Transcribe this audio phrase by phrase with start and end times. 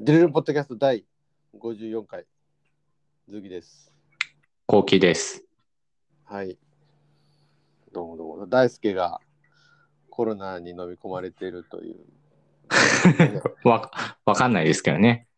[0.00, 1.04] デルルポッドキャスト第
[1.56, 2.24] 54回、
[3.28, 3.94] ズギです。
[4.66, 5.44] こうきです。
[6.24, 6.58] はい。
[7.92, 8.46] どうもどうも。
[8.48, 9.20] 大輔が
[10.10, 11.96] コロナに飲み込まれているという。
[13.18, 13.92] ね わ、
[14.24, 15.28] わかんないですけどね。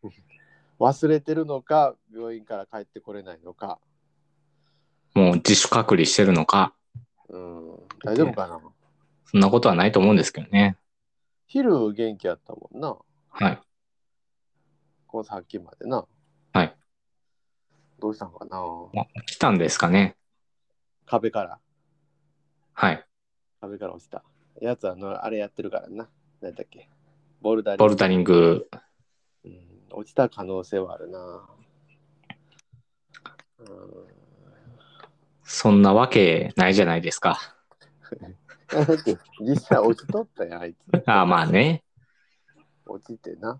[0.79, 3.79] 忘れてるのか、病院から帰ってこれないのか。
[5.13, 6.73] もう自主隔離してるのか、
[7.29, 8.59] うん、大丈夫かな？
[9.25, 10.77] そんなことはないと思うんですけどね。
[11.45, 12.97] 昼元気やったもんな。
[13.29, 13.61] はい。
[15.17, 16.05] このさっきまでな。
[16.53, 16.75] はい。
[17.99, 18.61] どうしたんかな
[19.25, 20.15] 来たんですかね。
[21.07, 21.59] 壁から。
[22.73, 23.03] はい。
[23.59, 24.23] 壁から落ちた。
[24.61, 26.07] やつはあのあれやってるからな。
[26.39, 26.87] 何だっけ
[27.41, 28.69] ボルダリングボルダリング、
[29.43, 29.53] うん、
[29.91, 31.49] 落ちた可能性はあるな。
[33.57, 33.67] うん、
[35.41, 37.39] そんなわけないじゃないですか。
[39.41, 41.03] 実際落ちとったやん、あいつ。
[41.07, 41.83] ああ、まあね。
[42.85, 43.59] 落ちてな。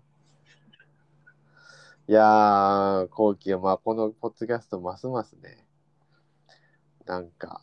[2.08, 5.66] いやー、後期はまあこのポッドキャストますますね。
[7.04, 7.60] なんか、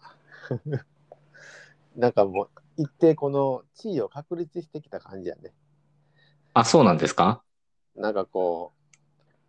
[1.97, 5.51] なんかもう一定この地位を確立してきた感じやね。
[6.53, 7.41] あ、そうなんですか？
[7.95, 8.97] なんかこう、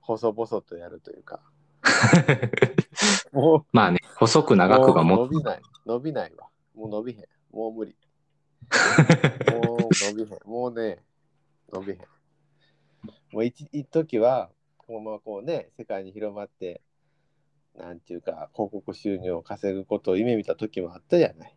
[0.00, 1.42] 細々とやるというか。
[3.32, 5.62] もうまあね、細く長くがも伸びない。
[5.84, 6.48] 伸びないわ。
[6.74, 7.24] もう伸びへん。
[7.50, 7.94] もう無理。
[9.52, 10.38] もう伸びへん。
[10.46, 11.04] もうね、
[11.70, 11.98] 伸びへん。
[13.32, 14.50] もう一一時は、
[14.86, 16.80] このままこうね、世界に広まって、
[17.76, 21.56] なんていうか、広告収入を稼ぐことを夢見た時もあったじゃない。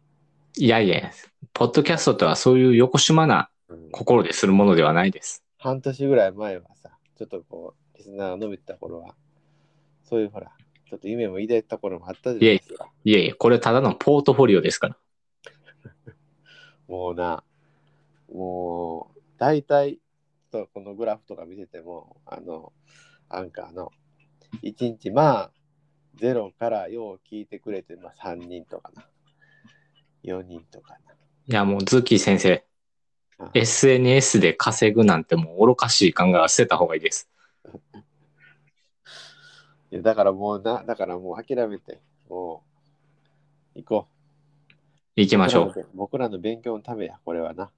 [0.58, 1.12] いやいや、
[1.54, 5.44] ポッドキャストとはそういう横島なうん心でするものではないです。
[5.60, 9.16] 半年ぐらい前はさ、ちょっとこう、リスナーが伸びてた頃は、
[10.04, 10.52] そういうほら、
[10.90, 12.90] ちょっと夢も抱いてた頃もあったじゃないですか。
[13.04, 14.98] いえいえ、これただのポートフォリオですから。
[16.88, 17.44] もうな、
[18.34, 20.00] もう、大体、
[20.52, 22.74] とこのグラフとか見てても、あの、
[23.30, 23.92] アンカーの、
[24.62, 25.52] 1日、まあ、
[26.16, 29.08] ゼロからよう聞いてくれて、まあ、3人とかな。
[30.23, 31.00] 4人とかな。
[31.48, 32.66] いや、もうズッキー先生、
[33.38, 37.30] あ SNS で稼ぐなんてもう愚かしい考えは捨てた方がいいです。
[39.92, 42.64] いやだからもうな、だからもう諦めて、も
[43.76, 44.10] う、行こう。
[45.16, 45.88] 行きましょう。
[45.94, 47.72] 僕らの勉強のためや、これはな。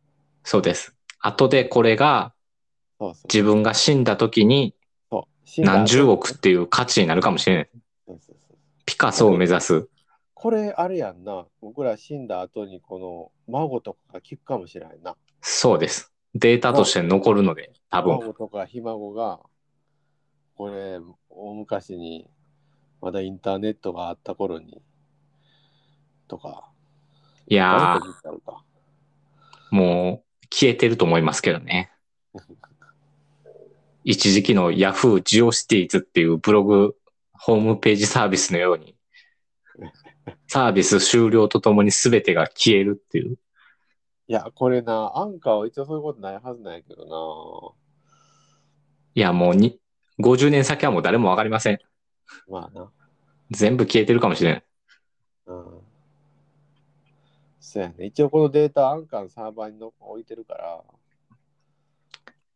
[0.44, 0.96] そうです。
[1.20, 2.34] 後でこれが
[3.00, 3.24] そうそう。
[3.32, 4.76] 自分が死んだ時に
[5.58, 7.70] 何十億っていう価値になるかもしれない。
[8.08, 9.88] そうそうそうピカソを目指す。
[10.34, 11.46] これ、あれやんな。
[11.62, 15.16] 僕ら死んだ後に、この、孫とかが聞くかもしれないな。
[15.42, 16.12] そうです。
[16.34, 18.20] データとして残るので、多分。
[18.20, 19.40] 孫とかひ孫が、
[20.56, 22.28] これ、大昔に、
[23.02, 24.82] まだインターネットがあった頃に、
[26.28, 26.72] とか、
[27.48, 28.00] いや。
[28.00, 31.91] ー、もう消えてると思いますけどね。
[34.04, 35.22] 一時期の Yahoo!
[35.22, 36.96] ジオシティーズっていうブログ、
[37.34, 38.96] ホームページサービスのように、
[40.48, 43.38] サービス終了とともに全てが消えるっていう。
[44.28, 47.76] いや、これな、アンカーは一応そういうことないはずなんやけど
[49.14, 49.80] いや、もうに、
[50.20, 51.74] 50年先はもう誰もわかりません。
[51.76, 51.80] な。
[52.48, 52.92] まあな。
[53.52, 54.64] 全部消えてるかもしれない。
[55.48, 55.82] うん。
[57.60, 58.06] そうやね。
[58.06, 61.01] 一応このデータアンカーのサーバーにの置いてるから、い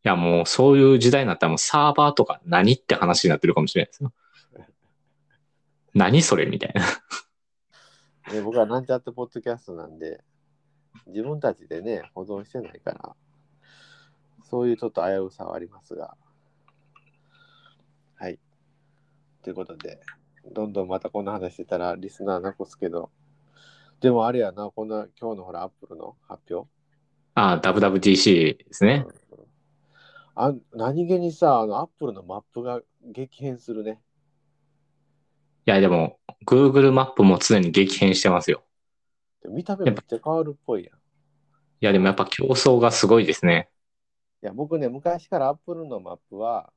[0.08, 4.14] や、もうそういう時代になったらもうサーバーとか何って話になってるかもしれないですよ。
[5.94, 6.84] 何それみたいな。
[8.32, 10.24] で僕はなんちゃってポッドキャストなんで、
[11.08, 13.16] 自分たちでね、保存してないから、
[14.50, 16.16] そういうちょっと危うさはありますが。
[18.16, 18.40] はい。
[19.44, 20.00] ということで、
[20.54, 23.10] どんどんまたこんな話してたらリスナーなくすけど、
[24.02, 26.70] でもあれやな、こんな今日のほら、アップルの発表。
[27.36, 29.06] ああ、WWDC ですね。
[30.36, 34.02] あ何気にさ、あの、アップルのマップが激変するね。
[35.66, 38.64] いや、でも、Google マップも常に激変してますよ。
[39.42, 40.96] で見た目めっちゃ変わるっぽいやん。
[40.96, 40.98] い
[41.82, 43.70] いや、でもやっぱ競争がすごいですね。
[44.46, 46.72] や、僕ね、昔からアップルのマップは、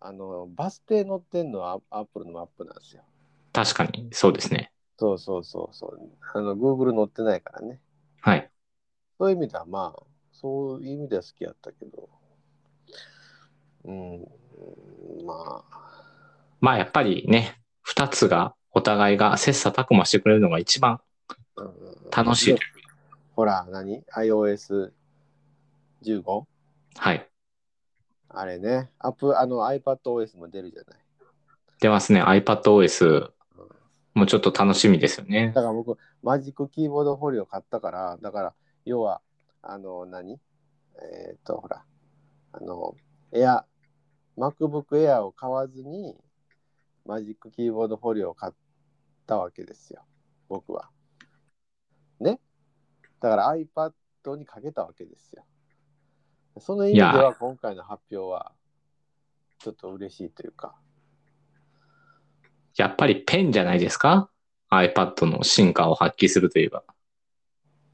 [0.00, 3.04] あの、バス停乗ってんのはアップルのマップなんですよ。
[3.52, 4.72] 確かに、そうですね。
[4.98, 6.00] そうそうそうそう。
[6.34, 7.80] あの、Google 乗ってないからね。
[8.20, 8.50] はい。
[9.18, 10.02] そういう意味では、まあ、
[10.32, 12.08] そういう意味では好きやったけど、
[13.84, 14.26] うん、
[15.26, 15.64] まあ、
[16.60, 21.00] まあやっぱりね、二つがお互いが切磋琢磨してくれるのが一番
[21.56, 22.56] うん楽しい。
[23.34, 24.90] ほら、何 ?iOS15?
[26.96, 27.28] はい。
[28.28, 30.98] あれね、アップ、あの iPadOS も出るじゃない。
[31.80, 32.22] 出ますね。
[32.22, 33.30] iPadOS
[34.14, 35.62] もちょっと楽しみですよねだ。
[35.62, 38.54] から僕、マジックキーボードフォリオ買ったから、だから、
[38.84, 39.20] 要は、
[39.62, 40.40] あの、何？
[40.96, 41.84] えっ、と、ほら、
[42.52, 42.94] あの、
[43.32, 43.66] エア、
[44.36, 46.16] MacBook Air を買わずに、
[47.06, 48.52] マジックキーボードフォリオを買っ
[49.26, 50.02] たわけですよ。
[50.48, 50.90] 僕は。
[52.20, 52.40] ね。
[53.20, 55.44] だから iPad にかけたわけですよ。
[56.60, 58.52] その意味でいは今回の発表は
[59.58, 60.76] ちょっと嬉しいというか。
[62.76, 64.30] やっぱりペンじゃないですか
[64.70, 66.84] ?iPad の進化を発揮するといえば。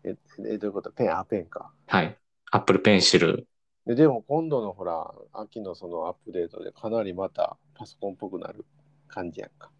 [0.04, 0.16] え、
[0.46, 0.90] えどういうこと？
[0.92, 1.72] ペン、あ、ペンか。
[1.86, 2.16] はい。
[2.52, 3.44] Apple Pencil。
[3.86, 8.64] ででも今度のほら、秋のそのアップデートでかなりまたパソコンっぽくなる
[9.08, 9.70] 感じやんか。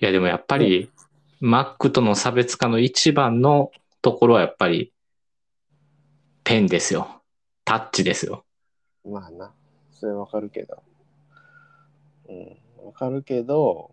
[0.00, 0.90] いやでもやっぱり
[1.40, 3.70] Mac との差別化の一番の
[4.02, 4.92] ところはやっぱり
[6.44, 7.22] ペンですよ。
[7.64, 8.44] タッチですよ。
[9.04, 9.52] まあな、
[9.92, 10.82] それわかるけど。
[12.28, 13.92] うん、わかるけど、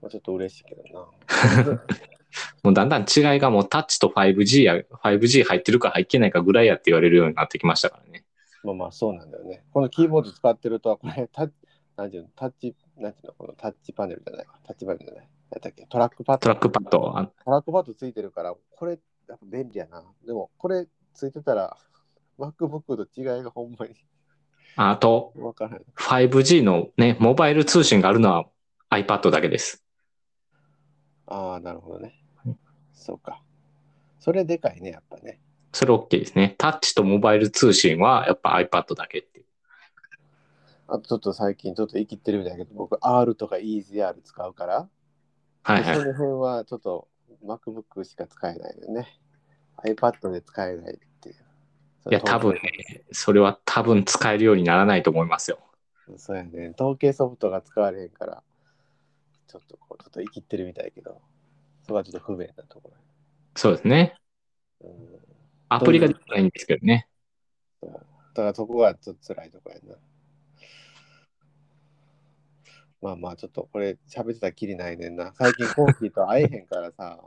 [0.00, 1.08] まあ、ちょっと嬉しいけどな。
[2.62, 8.24] もうだんだん違いがもうタッチと 5G や 5G 入ってるか入ってないかぐらいやって言われるようになってきましたからね。
[8.64, 9.64] まあまあそうなんだよね。
[9.72, 11.54] このキーボード使ってると、これタッチ、
[11.96, 14.54] なんていうの、タッチ、なんていうの、このタッチパネルじゃないわ。
[14.66, 15.28] タッチパネルじゃない。
[15.50, 15.86] 何だっけ？
[15.88, 16.40] トラックパッド。
[16.40, 17.18] トラックパッド。
[17.18, 18.98] あトラックパッドついてるから、これ、
[19.28, 20.04] やっぱ便利やな。
[20.26, 21.76] でも、これついてたら、
[22.38, 23.94] MacBook と違いがほんまに
[24.76, 25.80] あと分からない。
[25.96, 28.46] 5G のね、モバイル通信があるのは
[28.90, 29.84] iPad だけです。
[31.28, 32.14] ああ、なるほどね。
[32.92, 33.42] そうか。
[34.18, 35.40] それでかいね、やっぱね。
[35.72, 36.54] それ OK ですね。
[36.58, 39.46] タッチとモバイル通信はやっぱ iPad だけっていう。
[40.88, 44.88] あとちょっと最近ちょっと生きってるみたいだけど、僕 R とか EasyR 使うから、
[45.62, 45.96] はいはい。
[45.96, 47.08] その辺はちょっと
[47.44, 49.06] MacBook しか使えないよね。
[49.84, 51.34] iPad で使えないっていう。
[52.10, 52.60] いや、多分ね、
[53.12, 55.58] それは多分使えるようにならないと思いますよ。
[56.16, 56.72] そうやね。
[56.78, 58.42] 統計ソフトが使われへんから、
[59.48, 61.20] ちょっとこう、ちょっと生きってるみたいやけど、
[61.82, 62.92] そこはちょっと不便なとこ
[63.56, 64.14] そうですね。
[64.80, 64.90] ろ。
[64.90, 64.96] うん、
[65.70, 67.08] アプリができないんですけどね。
[67.82, 67.98] そうだ
[68.34, 69.96] からそこがちょっと辛いとこやな。
[73.00, 75.32] まあまあ、ちょっとこれ喋ってたらきりないねんな。
[75.34, 77.18] 最近コーヒーと会えへんからさ、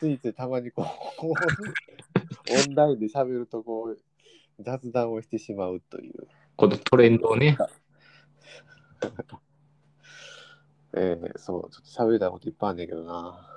[0.00, 0.86] ついついたまにこう、
[2.68, 3.98] オンラインで喋るとこう、
[4.62, 6.28] 雑談をしてしまうという。
[6.56, 7.56] このトレンドをね。
[10.94, 13.48] えー、そう、ちょっと喋りたいこといっぱいあるんだけどな。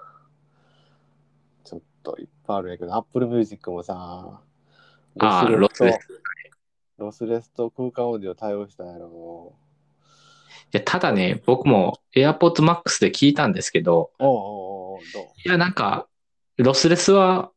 [1.63, 4.41] ちょっといっぱいあるんやけど、Apple Music もさ、
[5.15, 5.95] ロスとレス。
[5.95, 5.99] い
[6.97, 9.55] ロスレスと空間オーディオ対応したやろ。
[10.71, 14.99] や、ただね、僕も AirPods Max で聞いたんですけど、おうおうおう
[15.45, 16.07] いや、なんか、
[16.57, 17.51] ロスレスは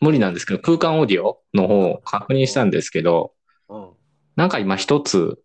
[0.00, 3.32] 無理なんですけど、空間オーディオの方を確認したんですけど、
[3.68, 3.90] うん。
[4.36, 5.40] なんか今一つ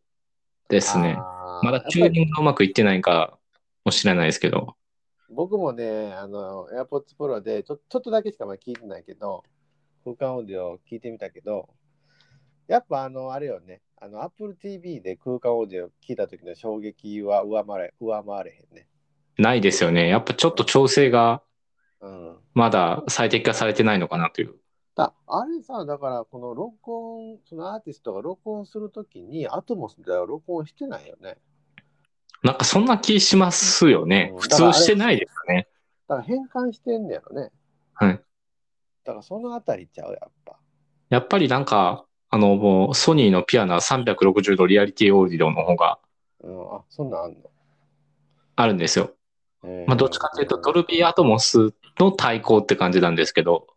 [0.69, 1.17] ですね。
[1.63, 3.37] まだチューニングがうまくいってないか
[3.85, 4.75] もしれないですけど、
[5.29, 9.43] 僕もね、あの、AirPods Pro でちょちょっとだけしかまだ聞いてないけど、
[10.03, 11.69] 空間オーディオ聞いてみたけど、
[12.67, 18.87] やっぱあの、あれよね、あの、Apple TV で空間オーディオ聞いた時の衝撃は上回れ上回れへんね。
[19.37, 20.07] ないですよね。
[20.09, 21.41] やっぱちょっと調整が
[22.01, 22.37] うん。
[22.53, 24.55] まだ最適化されてないのかなという。
[24.95, 31.37] だあれさ、だからこの録音、そのアーティストが録音するときに、アトモスでは録音してないよね。
[32.43, 34.37] なんかそんな気しますよねう。
[34.37, 35.67] ん普通してないですよね。
[36.07, 37.51] だから変換してんねやろね。
[37.93, 38.13] はい。
[39.03, 40.57] だからそのあたりちゃう、やっぱ。
[41.09, 45.99] やっぱりなんか、あの、もうソニーのピアノ360度リアリティオーディオの方が
[46.43, 47.37] うん、あ、そんなんあんの？
[48.55, 49.11] あるんですよ。
[49.63, 53.67] えーまあどっちかっていうとドルビーアトモスの対抗って感じなんですけど、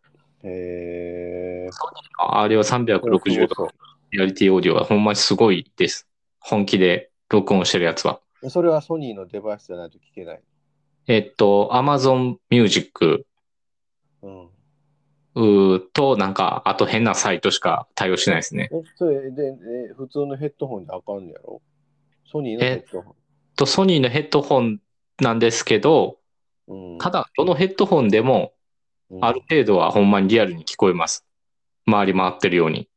[0.43, 1.69] へえ
[2.17, 3.67] あれは360度
[4.11, 6.07] リアリティオーディオはほんまにすごいです。
[6.39, 8.19] 本気で録音してるやつは。
[8.43, 10.41] ーそれはソニーのデバイスじゃないと聞けない。
[11.07, 13.25] えっと、Amazon Music
[14.21, 14.49] うん。
[15.35, 18.69] うーと、なんか、あと変なサイトしか対応しないですね。
[18.71, 19.57] え、それで、
[19.89, 21.61] え普通のヘッドホンであかんねやろ？
[22.25, 23.15] ソニーのヘッドホ
[23.55, 24.79] と、ソニーのヘッドホン
[25.19, 26.19] なんですけど、
[26.67, 26.93] ン。
[26.93, 28.53] うん、ただ、どのヘッドホンでも、
[29.11, 31.25] うんある程度はほんまにリアルに聞こえます。
[31.89, 32.89] 回り回ってるように。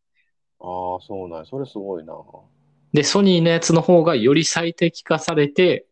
[0.58, 2.14] ああ、そうなんやそれすごいな。
[2.92, 5.86] で、ソニーのやつの方がより最適化されて、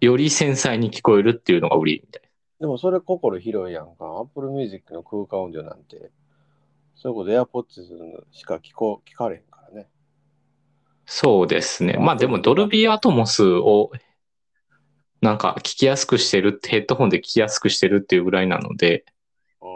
[0.00, 2.22] より繊細に聞こえるっていうのが売りみたい
[2.60, 4.20] でもそれ心広いやんか。
[4.20, 6.10] Apple Music の空間音量なんて、
[6.94, 9.88] そういうこと AirPods しか聞こ聞かれへんからね。
[11.06, 11.98] そうですね。
[11.98, 13.90] まあでも、ドルビーアトモスを、
[15.20, 19.04] なんか聞きやすくしてるって、ヘッドホンで聞きやすくしてるっていうぐらいなので、
[19.60, 19.66] う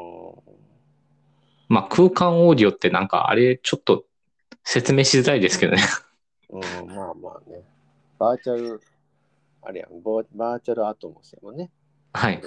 [1.68, 4.04] まあ空間オーディオってなんかあれちょっと
[4.70, 5.82] 説明しづらいですけどね。
[6.52, 7.62] ん、うん、まあまあね。
[8.18, 8.82] バーチャル、
[9.62, 11.70] あれやん、バーチャルアトモスやもんね。
[12.12, 12.42] はい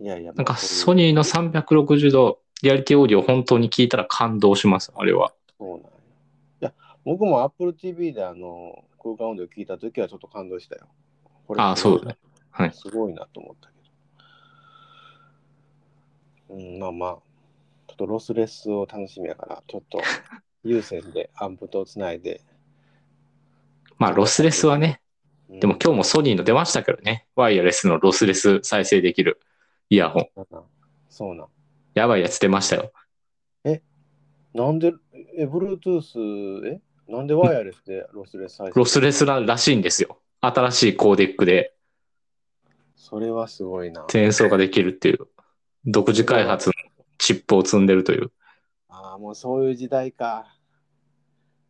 [0.00, 5.32] いやいや、なんかまあソニーの360度リアリティオーディオ本当に聞いたら感動します、あれは。
[5.58, 5.88] そうなんや。
[5.88, 6.72] いや、
[7.04, 10.86] 僕も Apple TV であの空間音量聞いたときはちょっと感動したよ。
[11.48, 12.16] こああすごいそうだ
[12.52, 13.74] はいすごいなと思ったけ
[16.48, 16.54] ど。
[16.54, 17.18] うん、まあまあ、
[17.98, 20.00] とロスレスを楽しみやから、ちょっと
[20.64, 22.40] 有線でアンプとつないで。
[23.98, 25.00] まあ、ロスレスはね、
[25.50, 29.40] うんでも今日もソニーの出ましたけどね、ワイヤレスのロスレス再生できる
[29.90, 30.28] イヤホン。
[30.34, 30.64] そうなん
[31.08, 31.48] そうなん。
[31.94, 32.92] やばいやつ出ましたよ。
[34.54, 34.92] なんで、
[35.36, 36.80] え、Bluetooth、え？
[37.06, 38.78] なんでワイヤレスでロスレス再生？
[38.78, 40.20] ロスレスららしいんですよ。
[40.40, 41.74] 新しいコーデックで
[42.96, 44.02] それはすごいな。
[44.02, 45.28] 転送ができるっていう、
[45.86, 46.74] 独自開発の
[47.28, 48.32] チップを積んでるという。
[48.88, 50.46] ああ、もうそういう時代か。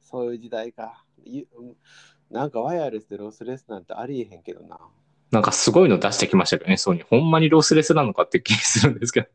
[0.00, 1.04] そういう時代か。
[1.24, 1.48] ゆ
[2.30, 4.78] なんかワイヤレスでロスレスなんてありえへんけどな。
[5.32, 7.06] なんかすごいの出してきましたけどね、ソニー。
[7.06, 9.26] ほんまにロスレスなのかって気するんですけど。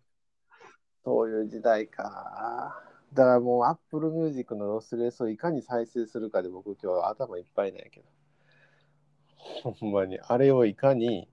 [1.04, 2.82] そういう時代か。
[3.14, 9.74] だからもう Apple Music のロスレスをいかに再生するかで僕今日は頭いっぱいなんやけど。
[9.76, 11.28] ほんまに、あれをいかに、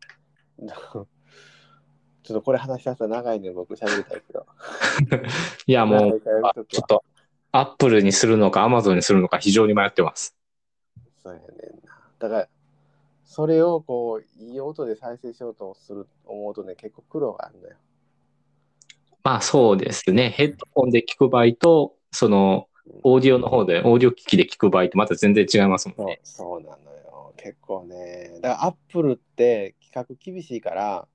[2.31, 4.47] ちょっとこれ話したら長いね、僕喋りたいけど。
[5.67, 6.21] いや、もう、
[6.69, 7.03] ちょっと、
[7.51, 10.37] アップルにするのか、アマゾンにするのか非常に迷ってます。
[11.21, 11.51] そうやねん
[11.85, 12.01] な。
[12.21, 12.49] だから、
[13.25, 17.77] それをこう、いい音で再生しようとする思うとね、結構苦労があるんだよ。
[19.25, 20.31] まあそうですね。
[20.31, 22.69] ヘッドホンで聞く場合と、その、
[23.03, 26.21] オーディオの方で、オーディオ機器で聞く場合ってまた全然違いますもんそうね。
[26.23, 27.35] そうなのよ。
[27.37, 28.39] 結構ね。
[28.41, 31.09] だから、アップルって企画厳しいから、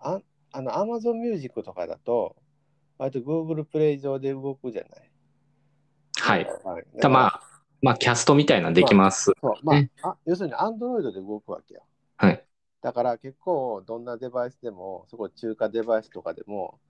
[0.00, 0.20] あ
[0.52, 2.36] あの、Amazon Music とかだと、
[2.98, 5.10] 割と Google プレイ上で動くじゃない？
[6.20, 6.46] はい。
[6.64, 6.84] はい。
[7.00, 7.42] たまあ、
[7.80, 9.32] まあ、キャストみたいなのできます。
[9.40, 11.82] そうまあねあ、要するに Android で動くわけよ。
[12.16, 12.44] はい。
[12.82, 16.80] だから結構どんなデバイスでも、そこ中華デバイスとかでも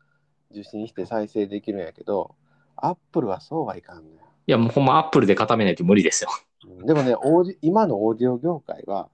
[0.51, 2.35] 受信して再生できるんやけど、
[2.77, 4.21] Apple はそうはいかんのよ。
[4.47, 6.31] いや、もうほんまアップルで固めないと無理ですよ。
[6.67, 9.09] うんでもね、オーディ今のオーディオ業界は、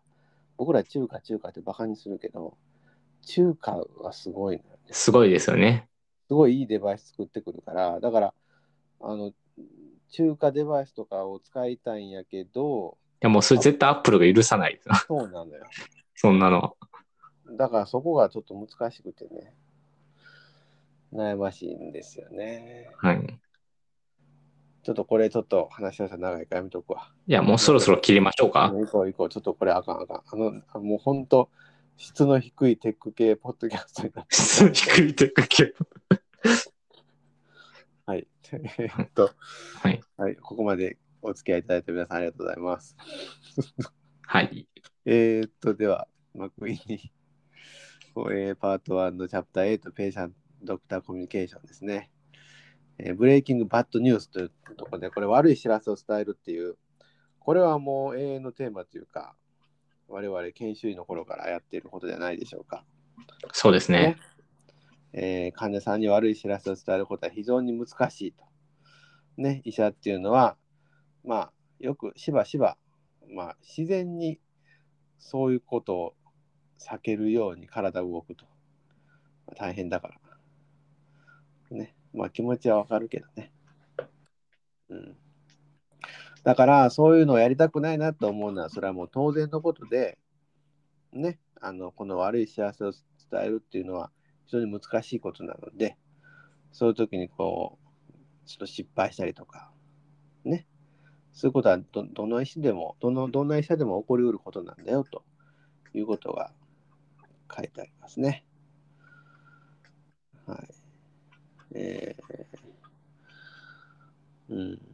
[0.57, 2.57] 僕ら中華中華ってバカにするけど、
[3.25, 4.63] 中華はすごいね。
[4.91, 5.89] すごいですよね。
[6.29, 8.35] すごいいいデバイス作ってくるから、だから、
[9.01, 9.33] あの、
[10.11, 14.81] 中華デバイスとかを使いたいんやけど、いや、もうそれ絶対アップルが許さない。
[15.07, 15.65] そうなのよ。
[16.15, 16.77] そんなの。
[17.57, 19.55] だからそこがちょっと難しくてね、
[21.13, 22.91] 悩ましいんですよね。
[22.99, 23.41] はい。
[24.83, 27.11] ちょっとこれちょっと話し合わせ長いからやめとくわ。
[27.27, 28.71] いや、もうそろそろ切りましょうか。
[28.71, 29.29] 行こう行こう。
[29.31, 30.23] ちょっとこれあかんあかん。
[30.27, 31.49] あの、あもう本当
[31.97, 35.75] 質の低いテック系ポッドキャストになって質低いテク系。
[38.07, 38.27] はい。
[38.79, 39.31] え っと、
[39.77, 40.01] はい。
[40.17, 42.97] はい、ここまでお付き合いいただいて皆さんありがとうございます。
[44.23, 44.69] はい。
[45.07, 47.13] えーっと、では、マクイに、
[48.17, 52.11] えーパート1のチャプター8、ペーシャンドクターコミュニケーションですね。
[52.99, 56.77] えーブレイキングバッドニュースというところで、これ悪い知らせを伝えるっていう、
[57.39, 59.37] これはもう永遠のテーマというか、
[60.09, 62.85] 我々研修医の頃からやっていることじゃないでしょうか。
[63.53, 64.17] そうですね。
[65.13, 68.45] えー患者さんに悪い知らせを伝えることは非常に難しいと。
[69.37, 70.57] ね、医者っていうのは、
[71.25, 72.77] まあ、よくしばしば、
[73.31, 74.41] まあ、自然に
[75.19, 76.15] そういうことを
[76.79, 78.45] 避けるように体が動くと。
[79.47, 80.15] まあ大変だから。
[81.71, 83.53] ね、まあ気持ちはわかるけどね。
[84.91, 85.17] うん。
[86.45, 90.19] だから、そういうのをやりたくないなと思うのは、それはもう当然のことで、
[91.13, 92.93] ね、あの、この悪い幸せを
[93.31, 94.11] 伝えるっていうのは、
[94.47, 95.97] 非常に難しいことなので、
[96.71, 99.71] そういう時にこう、ちょっと失敗したりとか、
[100.45, 100.67] ね。
[101.33, 105.25] そういうことはどどの医師でも、どの、どんな医者でも起こりうることなんだよと
[105.95, 106.53] いうことが
[107.55, 108.45] 書いてありますね。
[110.47, 110.75] はい。
[111.75, 114.94] えー、うん。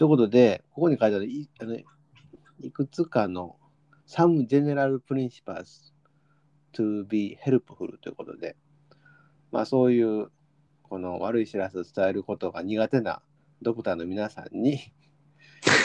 [0.00, 3.58] ということで、ここに書いてあるいあのいくつかの
[4.08, 5.92] Some General Principles
[6.72, 8.56] to be helpful ということで、
[9.52, 10.28] まあそういう
[10.84, 13.20] この悪い知らせを伝えることが苦手な
[13.60, 14.76] ドクターの皆さんに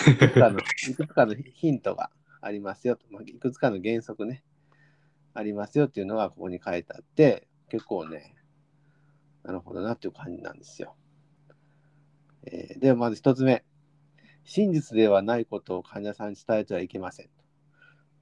[0.07, 4.45] いくつかの いくつかのヒントがありますよと、まあ、いくつかの原則ね、
[5.33, 8.33] ありますよっていうのがここに書いてあって、結構ね、
[9.43, 10.95] なるほどなっていう感じなんですよ。
[12.43, 13.65] えーではまず一つ目。
[14.45, 17.29] 真実ではないことを患者さんに伝えてはいけません。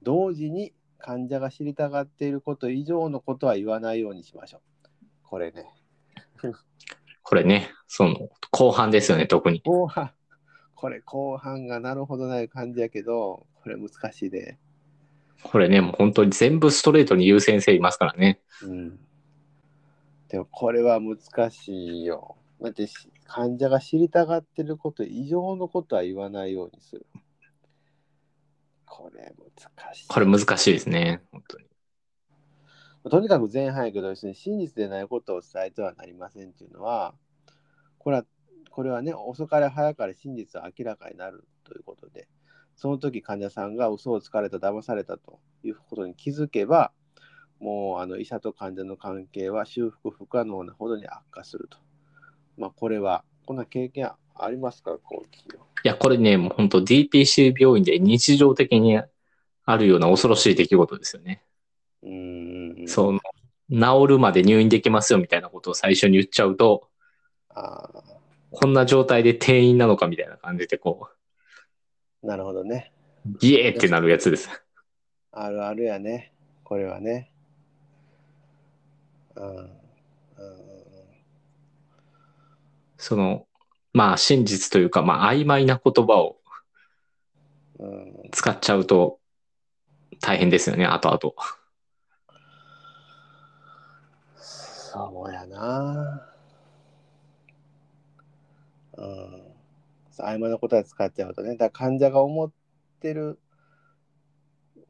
[0.02, 4.60] 同時に患者が知りたがっていること以上のことは言わないようにしましょう。
[5.22, 5.66] これね、
[7.22, 9.60] これね、その、後半ですよね、特に。
[9.64, 10.12] 後半、
[10.74, 14.58] これ後半がなるほどない感じやけど、これ難しいで。
[15.42, 18.40] これね、もう本当に全部ストレートに言う先生いますからね。
[18.62, 18.98] うん。
[20.28, 22.36] でもこれは難しいよ。
[22.60, 22.94] だってし
[23.26, 27.06] 患者が知りたがってること以上のことは言わないようにする。
[28.86, 30.08] これ難しい。
[30.08, 31.22] これ難しいですね。
[31.32, 31.64] 本当に。
[33.10, 37.14] とにかく前半やけど、真実でないことを伝えてはなりませんっていうのは、
[37.98, 38.24] これは、
[38.70, 42.28] これはね、遅かれ早かれ真実は明らかになるということで、
[42.76, 46.92] その時患者さんが嘘をつかれた、騙されたということに気づけば、
[47.60, 51.78] もうあの医者と患者の関係は修復不可能なほどに悪化すると。
[52.56, 55.42] まあ、これは、こんな経験ありますか、後期い
[55.84, 58.98] や、これね、もう本当 DPC 病院で日常的に
[59.64, 61.42] あるような恐ろしい出来事ですよね。
[62.02, 62.84] うん。
[62.86, 63.20] その、
[63.70, 66.88] 治るまで入院できますよみたいなことを最初に言っちゃうと、
[67.50, 67.88] あ
[68.50, 71.08] こんな状態で転院なのかみたいな感じでこ
[72.22, 72.26] う。
[72.26, 72.92] なるほどね。
[73.40, 74.48] ギエーってなるやつです。
[75.32, 76.32] あるあるやね。
[76.62, 77.30] これはね。
[79.36, 79.56] うん。
[79.56, 79.70] うん
[83.04, 83.46] その、
[83.92, 86.38] まあ真実というか、まあ曖昧な言葉を
[88.32, 89.18] 使っちゃうと
[90.22, 91.34] 大変ですよね、後々。
[94.38, 96.26] そうやな。
[98.96, 99.42] うん。
[100.18, 101.58] 曖昧なことは使っちゃうとね。
[101.58, 102.50] だ患者が思っ
[103.02, 103.38] てる、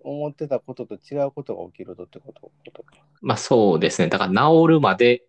[0.05, 2.53] 思ってたことと違うことが起きるとってこと。
[3.23, 4.07] まあそうですね。
[4.07, 5.25] だから治るまで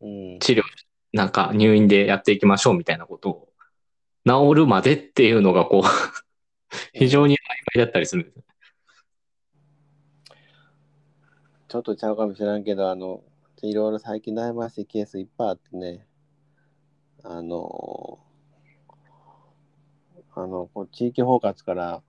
[0.00, 3.48] 治療、うん、なんか入院でやっていきましょうみたいなことを、
[4.26, 5.82] 治るまでっていうのがこう
[6.92, 7.38] 非常に曖
[7.78, 8.48] 昧だったりするんです。
[11.68, 13.22] ちょっとちゃうかもしれんけど、あの、
[13.62, 16.06] いろいろ最近悩ましいケースいっぱいあってね、
[17.22, 18.18] あの、
[20.34, 22.02] あの、こう地域包括から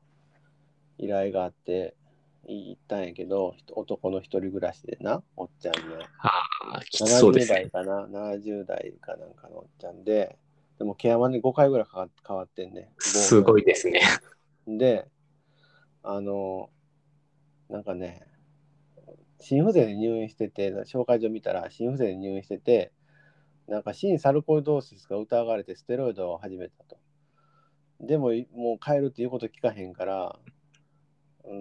[0.97, 1.95] 依頼があって、
[2.47, 5.95] 行ったんやけど、男の一人暮らしでな、おっちゃんね。
[6.19, 7.69] ああ、きつそうですね。
[7.71, 10.37] 70代かな、70代かなんかのおっちゃんで、
[10.77, 11.87] でもケアマンに5回ぐらい
[12.25, 12.91] 変わってんね。
[12.99, 14.01] すごいですね。
[14.67, 15.07] で、
[16.03, 16.69] あの、
[17.69, 18.25] なんかね、
[19.39, 22.91] 心不全で入院してて、紹介状見たら心不全で入院してて、
[23.67, 26.97] なんか心サルコイドーシスが疑われてステロイドを始めたと。
[27.99, 30.39] でももう帰るっていうこと聞かへんから、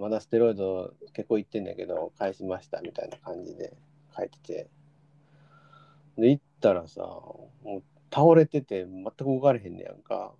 [0.00, 3.74] まだステロイド結構いってんだけど、返しましたみたいな感じで
[4.16, 4.68] 書いてて。
[6.16, 10.32] で、行ったらさ、もう倒れてて全く動かれへんねやんか。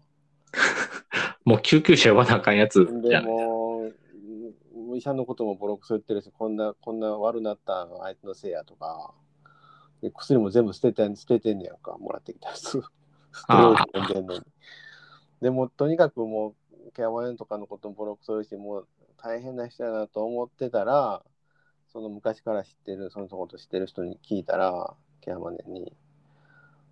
[1.45, 3.93] もう救急車呼ばなあかんやつでも
[4.97, 9.15] 医者のこともボロクソ言ってるし、こんな、こんな悪なったあいつのせいやとか、
[10.03, 12.63] で薬も全部捨てて捨ててんねやんか、もらってきたやつ。
[12.63, 12.83] 捨て
[13.49, 14.41] ろってんのに。
[15.41, 18.89] でも、とにかくもう、ケアマネとかのこともボロクソ言うし、もう
[19.23, 21.23] 大変な人やなと思ってたら、
[21.93, 25.93] その昔から知ってる、そのこと知ってる人に聞いたら、ケアマネに。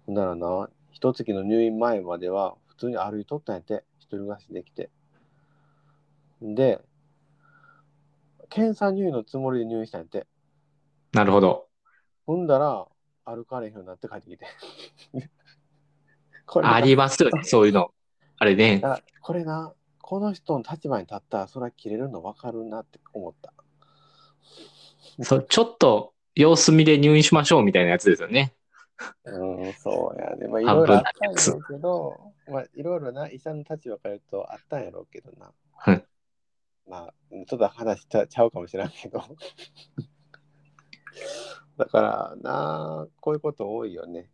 [0.06, 4.90] ほんならな、一月の入院前までは普通に歩いとったんやて、一人暮らしできて。
[6.42, 6.80] で、
[8.48, 10.26] 検査入院のつもりで入院したんやって。
[11.12, 11.68] なるほど。
[12.26, 12.86] ほんだら、
[13.24, 14.46] 歩かれへんようになって帰ってきて。
[16.62, 17.92] ありますよね、そういうの。
[18.38, 18.82] あれね。
[19.20, 19.74] これな、
[20.06, 23.52] この人の立場に立ったら、それは切れるの分かるなって思った。
[25.24, 28.54] そう、ちょっと様子見で入院しましょうみたいなやつですよね。
[29.24, 30.46] うん、そうやね。
[30.46, 35.50] まあ、いろいろあったんやろうけど、まあ、いろいろな医者の立場から言うとあったんやろうけどな。
[35.72, 36.04] はい。
[36.88, 37.14] まあ、
[37.48, 39.20] ちょっと話ちゃちゃうかもしれんけど。
[41.78, 44.30] だからな、こういうこと多いよね。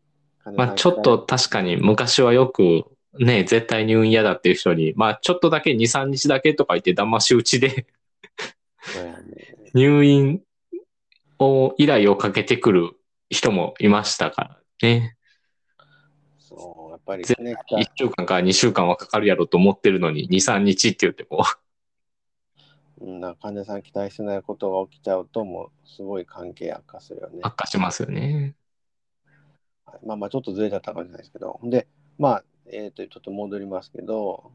[0.55, 2.85] まあ、ちょっと確かに昔はよく
[3.19, 7.87] ね、絶対入院嫌だっていう人に、まあ、ちょっとだけ2、3日だけとか言って騙し討ちで
[9.75, 10.43] 入院
[11.39, 12.93] を、依頼をかけてくる
[13.29, 15.17] 人もいましたからね。
[16.39, 21.45] そう、やっぱり、ね、1週間か2週間はかかるやろと思ってるのに、2、3日って言っても。
[23.01, 27.41] うん、な患者さん期待してないことが起きちゃうと、もうすごい関係悪化するよね。
[27.43, 28.55] 悪化しますよね。
[30.07, 31.87] まあまあ、ちょっとずれちゃったかもしれないですけど、で、
[32.19, 34.53] まあ、え、ー、と、ちょっと戻りますけど、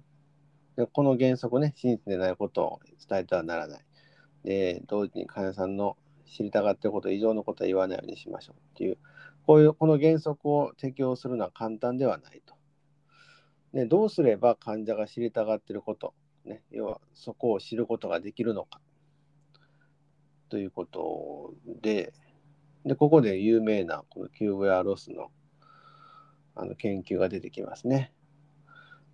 [0.76, 3.86] でこの原則ね、真実でないことを伝えてはならない。
[4.44, 8.98] で、同時に患者さんの知りたがってること以上のことは言わないようにしましょうっていう、
[9.46, 12.56] こういう、この原則を適用するのは簡単ではないと。
[13.74, 16.14] で、どうすれば患者が知りたがってること、
[16.46, 18.80] ね、要はそこを知ることができるのか
[20.50, 22.14] ということで、
[22.86, 25.32] で、ここで有名なこのキューブラ・ロスの
[26.60, 28.12] あの研究が出てきますね。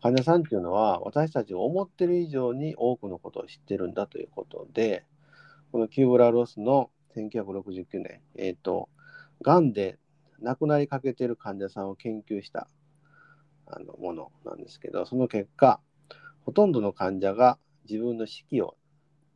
[0.02, 5.06] 患者さんっていうのは私たちが思ってる以上に多くのことを知ってるんだということで、
[5.72, 8.90] このキューブラ・ロスの1969年、えっ、ー、と、
[9.42, 9.98] がんで
[10.42, 12.68] 亡くなりかけてる患者さんを研究した
[13.66, 15.80] あのものなんですけど、その結果、
[16.46, 17.58] ほとんどの患者が
[17.90, 18.76] 自分の死期を、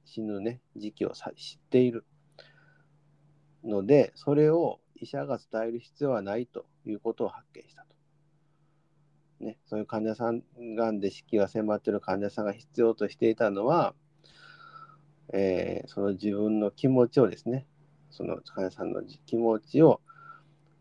[0.05, 2.05] 死ぬね、時期を知っている
[3.63, 7.86] ので、それを医者が伝える必要はないということを発見した。
[9.39, 10.41] ね、そういう患者さん、
[10.75, 13.93] がんで死期が迫ってる患者さんが必要としていたのは、
[15.33, 17.67] えー、その自分の気持ちをですね、
[18.09, 20.01] その患者さんの気持ちを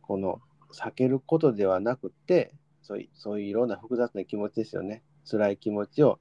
[0.00, 0.40] この
[0.72, 5.02] 避けることではなくてそういうそういういろんな複雑な気持ちですよね。
[5.28, 6.20] 辛い気持ちを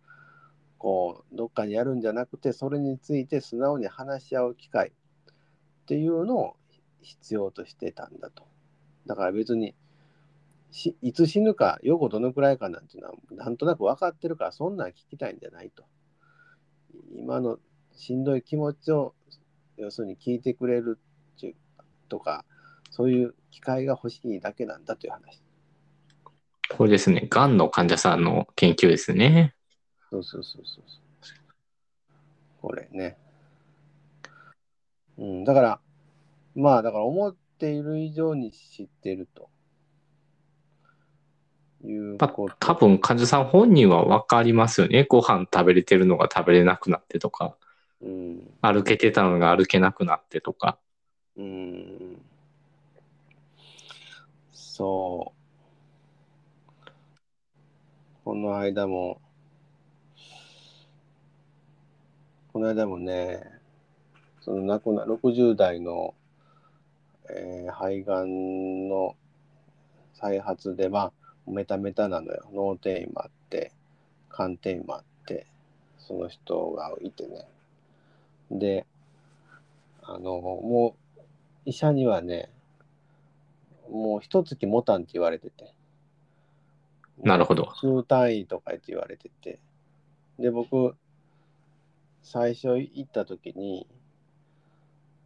[0.78, 4.91] こうどっかにやるんじゃなくてそれについて素直に話し合う機会っ
[5.86, 6.56] ていうのを
[7.02, 8.48] 必要としてたんだと。
[9.06, 9.76] だから別に
[10.75, 15.85] しいつ死ぬか予後どのくらいかなんていうのはなんとなく分かってるからそんなん聞きたいんじゃないと
[17.15, 17.59] 今の
[17.95, 19.15] しんどい気持ちを
[19.77, 20.99] 要するに聞いてくれる
[22.09, 22.43] とか
[22.91, 25.41] そういう機会が欲しいだけなんだという話。
[26.69, 29.55] これですね、がんの患者さんの研究ですね。
[30.09, 30.83] そうそうそうそう。
[32.61, 33.17] これね。
[35.17, 35.79] うん、だから、
[36.55, 39.49] まあ、だから思っている以上に知ってると。
[41.86, 42.56] いうこと。
[42.60, 45.06] 多分患者さん本人は分かりますよね。
[45.08, 47.56] ご飯食べれてるのが食べれなくなってとか。
[48.02, 50.78] うん、歩けてたのが歩けなくなってとか。
[51.38, 52.21] うん。
[54.52, 55.36] そう。
[58.24, 59.21] この間も、
[62.52, 63.43] この間もね、
[64.41, 66.13] その亡くな60代の、
[67.30, 69.15] えー、肺がんの
[70.13, 71.13] 再発で、まあ、
[71.47, 72.45] メタメタなのよ。
[72.53, 73.71] 脳転移もあって、
[74.34, 75.45] 肝転移もあって、
[75.99, 77.47] その人がいてね。
[78.51, 78.86] で、
[80.01, 81.21] あの、もう、
[81.65, 82.49] 医者にはね、
[83.89, 85.73] もう一月持たんって言われてて。
[87.23, 87.71] なるほど。
[87.79, 89.60] 週単位とかって言われてて。
[90.38, 90.95] で、僕、
[92.21, 93.88] 最初行った時に、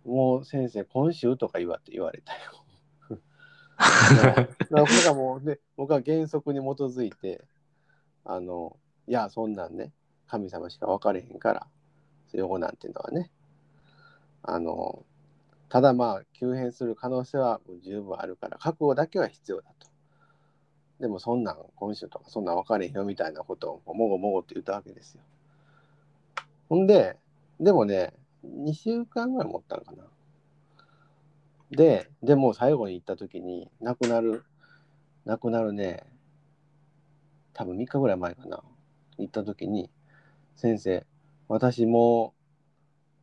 [0.06, 2.64] もう先生、今週とか言わって言われたよ。
[4.70, 7.44] 僕はもうね、僕は原則に基づいて、
[8.26, 9.92] あの、いや、そんなんね、
[10.28, 11.68] 神様しか分かれへんから、
[12.34, 13.32] 予後なんていうのはね、
[14.44, 15.04] あの、
[15.70, 19.88] ただまあ急変する可能性は十分あるから覚悟だけは必要だと。
[21.00, 25.22] でもそんなん今週とかそんなん分かれへんよみたいなことをもごもごって言ったわけですよ。
[26.68, 27.18] ほんで、
[27.60, 28.14] でもね、
[28.44, 30.04] 2週間ぐらい持ったのかな。
[31.72, 34.44] で、でも最後に行った時に亡くなる、
[35.26, 36.04] 亡くなるね、
[37.54, 38.64] 多分3日ぐらい前かな。
[39.18, 39.90] 行った時に、
[40.56, 41.06] 先生、
[41.48, 42.34] 私も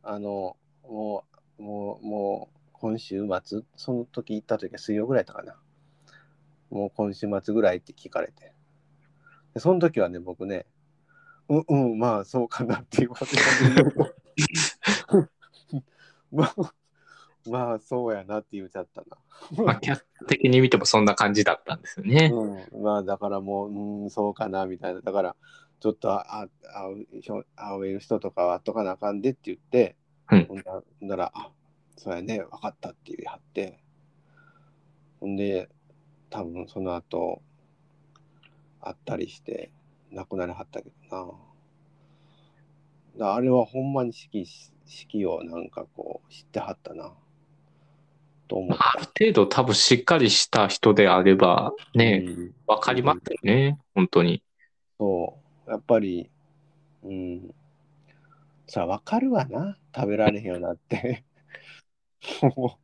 [0.09, 1.25] あの、も
[1.59, 5.59] うもう、もう、今週末、その時行った時は水曜ぐらいだったかな。
[6.69, 8.53] もう今週末ぐらいって聞かれて。
[9.53, 10.65] でその時はね、僕ね、
[11.49, 13.25] うん、うん、まあそうかなっていうこと
[16.31, 16.73] まあ、
[17.49, 19.63] まあそうやなって言っちゃったな。
[19.63, 22.31] まあ客的に見てもそんな感じだったんですよね。
[22.33, 25.01] うん、まあだからもう、うん、そうかなみたいな。
[25.01, 25.35] だから
[25.79, 29.95] ちょっとああ会う会える人とかはとかなあかんでって言って、
[30.31, 31.51] うん、ほんなら、あ
[31.97, 33.79] そうやね、分かったって言い張って、
[35.19, 35.69] ほんで、
[36.29, 37.41] 多分その後、
[38.81, 39.71] 会ったりして、
[40.11, 41.31] 亡くなりはったけどな。
[43.17, 44.45] だあれはほんまに式
[44.85, 47.11] 式をなんかこう知ってはったな。
[48.47, 54.43] と思ある程度多分しっかりした人であればね、うん、分かりますよね、うん、本当に。
[54.99, 55.71] そう。
[55.71, 56.29] やっぱり、
[57.03, 57.53] うん。
[58.67, 59.77] さあ分かるわな。
[59.95, 61.23] 食べられへんようになって。
[62.55, 62.79] も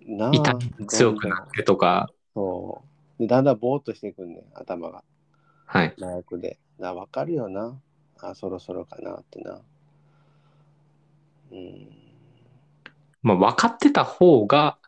[0.00, 2.10] う、な痛み強くなってとか。
[2.34, 2.82] そ
[3.18, 3.22] う。
[3.22, 5.04] でだんだんぼーっとしていくんね頭が。
[5.66, 5.94] はい。
[5.98, 6.58] 麻薬で。
[6.78, 7.80] な、分かるよな。
[8.20, 9.60] あ、そろそろかなってな。
[11.52, 11.99] うん。
[13.22, 14.78] まあ、分かってた方が、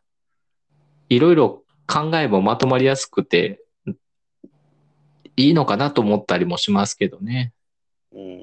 [1.08, 3.60] いろいろ考えもまとまりやすくて、
[5.36, 7.52] いいのかなと思ったりもしますけどね。
[8.12, 8.42] うん。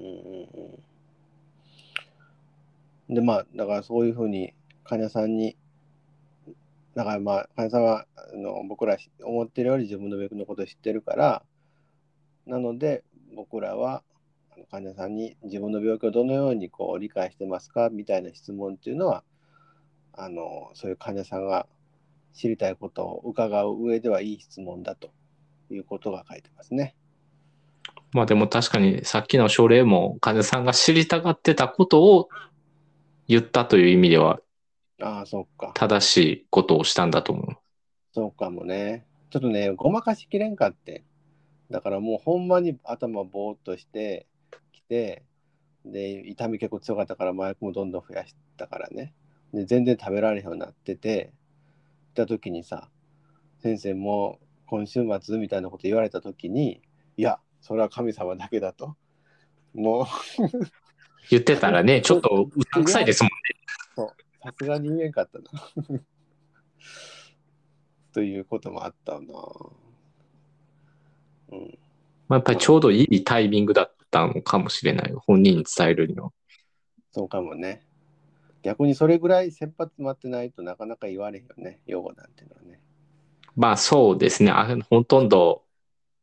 [3.10, 5.58] で、まあ、だからそういうふうに患者さんに、
[6.96, 11.44] だからまあ、患者さんはあの僕ら思ってるより自分の病気のことを知ってるから、
[12.46, 13.04] なので
[13.36, 14.04] 僕らは
[14.72, 19.24] 患者さんに自分の病気をどのようにこう理解してますかみたいな質問っていうのは、
[20.14, 21.68] あのそういう患者さんが
[22.34, 25.12] 知りたいことを伺う上ではいい質問だと
[25.70, 26.96] いうことが書いてますね。
[28.12, 32.30] まあでも確かにさっきの症例も患者さんが知りたがってたことを
[33.28, 34.40] 言ったという意味では
[35.02, 35.72] ああ、そっか。
[35.76, 37.46] 正しいことをしたんだと思う。
[38.14, 39.06] そうかもね。
[39.30, 41.04] ちょっとね、ごまかしきれんかって。
[41.72, 44.28] だからもうほんまに頭ぼーっとして
[44.74, 45.24] きて、
[45.86, 49.14] で、痛み結構強かったから麻薬もどんどん増やしたからね。
[49.54, 51.34] で、全然食べられへんようになってて、
[52.14, 52.90] 来た時にさ、
[53.62, 56.82] 先生も今週末みたいなこと言われた時に、
[57.18, 58.96] いや、それは神様だけだと。
[59.74, 60.06] もう
[61.30, 63.36] 言ってたらね、 ちょっとうさんくさいですもんね。
[63.96, 65.46] そう、さすがに言えんかったな。
[68.14, 69.20] ということもあったな。
[71.52, 71.80] うん。
[72.28, 75.14] まあ、やっぱりちょうどいいタイミングだったのかもしれない。
[75.14, 76.32] 本人に伝えるには。
[77.12, 77.89] そうかもね。
[78.62, 82.82] 逆にそれぐらい切羽詰まってないとなかなか言われへんよね、用語なんていうのはね。
[83.56, 84.52] まあそうですね。
[84.52, 85.64] あほとんど、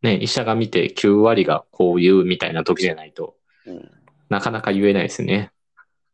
[0.03, 3.91] ね、医者が見て9割がこう言うみたいな時じゃないとうん。
[4.29, 5.53] なかなか言えないですね。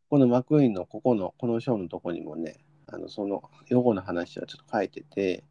[0.09, 5.45] このマクイーンのここの、この章のとこにもね、あのその用語の話はちょっと書いてて、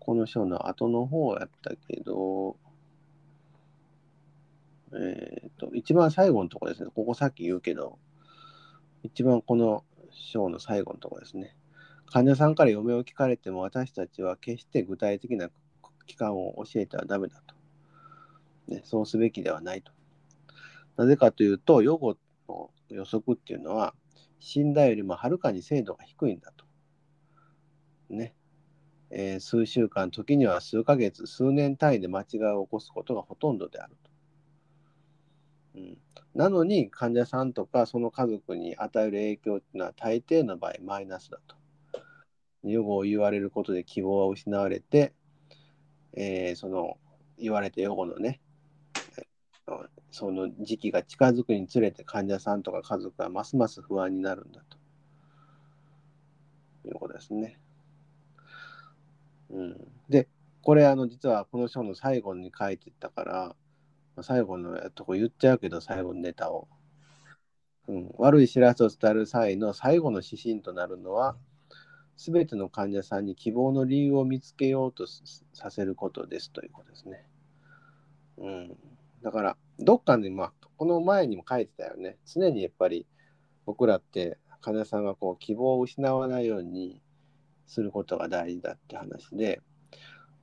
[0.00, 2.56] この章の後の方やったけど、
[4.94, 6.90] えっ、と、一番最後のとこですね。
[6.94, 7.98] ここさっき言うけど、
[9.06, 11.56] 一番この章の最後のところですね。
[12.06, 15.48] 患者さんから嫁を聞かれても私たちは決して具体的な
[16.06, 17.54] 期間を教えてはダメだと。
[18.68, 19.92] ね、そうすべきではないと。
[20.96, 22.16] なぜかというと、予後
[22.48, 23.94] の予測っていうのは、
[24.40, 26.64] 死んだよりもはるかに精度が低いんだと。
[28.10, 28.34] ね。
[29.10, 34.10] えー数週間、時には数ヶ月、数年単位で間違いを起こすことがほとんどであると。
[35.76, 35.98] うん、
[36.36, 41.56] なのに、患者さんとかその家族に与える影響っていうのは大抵の場合マイナスだと。
[42.62, 45.14] 予後を言われることで希望は失われて、
[46.12, 46.98] えーその
[47.38, 48.40] 言われた予後のね、
[50.10, 54.78] その時期が近づくにつれて患者さんとか家族はますます不安になるんだと
[56.88, 57.58] いうことですね。
[59.50, 60.28] うん、で、
[60.62, 63.56] これあの実はこの章の最後に書いてたから、
[64.22, 66.68] 最後のとこ言っちゃうけど最後のネタを、
[67.88, 68.10] うん。
[68.18, 71.36] 悪い知らせを伝える際の最後の指針となるのは、
[72.16, 75.06] すべての患者さんに希望の理由を見つけようと
[75.52, 77.26] させることですということですね。
[78.38, 78.76] うん。
[79.22, 82.16] だから、どっかで、まあ、この前にも書いてたよね。
[82.26, 83.06] 常にやっぱり
[83.64, 87.00] 僕らって患者さんがこう希望を失わないように
[87.66, 89.60] することが大事だって話で、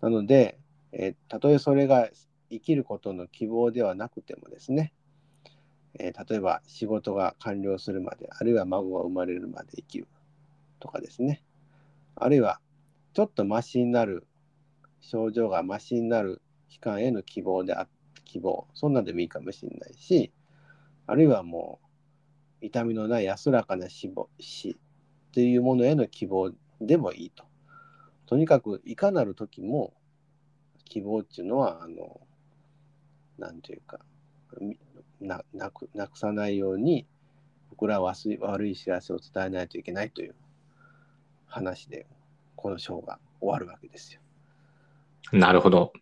[0.02, 0.60] なので、
[0.92, 2.10] えーたとえそれが
[2.54, 4.94] 生きることの希望ではなくてもですね、
[6.00, 10.08] えー例えば仕事が完了するまで、あるいは孫が生まれるまで生きる
[10.80, 11.44] とかですね、
[12.16, 12.60] あるいは
[13.14, 14.28] ちょっとマシになる、
[15.02, 17.88] 症状がマシになる期間への希望であ
[18.26, 20.32] 希望、そんなんでもいいかもしれないし、
[21.06, 21.80] あるいはも
[22.62, 24.76] う痛みのない安らかな死死っ
[25.32, 27.44] ていうものへの希望でもいいと。
[28.26, 29.94] とにかくいかなる時も
[30.86, 32.22] 希望っていうのは、あの、
[33.38, 34.00] なんていうか、
[34.60, 34.78] み
[35.20, 37.08] ななくなくさないように
[37.70, 40.36] 僕らは悪い悪い知らせを伝えないといけないという
[41.48, 42.06] 話で
[42.56, 44.22] この章が終わるわけですよ。
[45.32, 45.94] なるほど。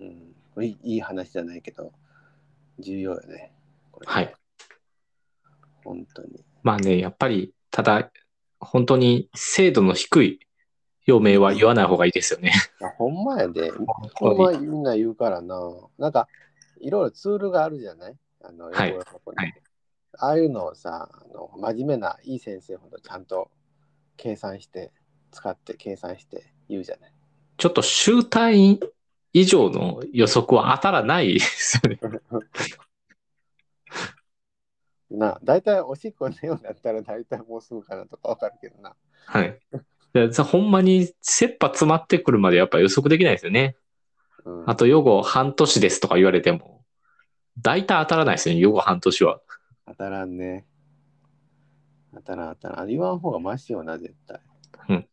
[0.00, 1.92] うん、これいい話じゃないけど
[2.78, 3.52] 重要よね。
[3.90, 4.34] これねはい。
[5.84, 6.44] 本当に。
[6.62, 8.10] まあね、やっぱり、ただ、
[8.60, 10.40] 本当に精度の低い
[11.08, 12.52] 余命は言わない方がいいですよね。
[12.82, 13.70] あほんまやで。
[14.14, 15.58] ほんまみんな言うからな。
[15.96, 16.28] なんか
[16.80, 18.16] いろいろツールがあるじゃない？
[18.42, 19.06] あの、はいはい
[20.20, 23.50] ああいうのをさあの、真面目ないい先生ほどちゃんと
[24.16, 24.90] 計算して、
[25.30, 27.12] 使って計算して言うじゃない？
[27.56, 28.80] ちょっと集単位
[29.32, 32.00] 以上の予測は当たらないですよね。
[35.10, 38.96] なあ、大体おしっこのようになったら大体もうすぐかなとかわかるけどな。
[39.26, 39.58] はい。
[40.44, 43.76] ほんまに切羽詰まってくるまでやっぱ予測できないですよね。
[44.44, 46.84] うん、あと、予後半年ですとか言われても、
[47.60, 49.40] 大体当たらないですよね、予後半年は。
[49.86, 50.66] 当たらんね。
[52.14, 52.88] 当たらん当たらん。
[52.88, 54.40] 言わん方がマシよな、絶対。
[54.88, 55.08] うん。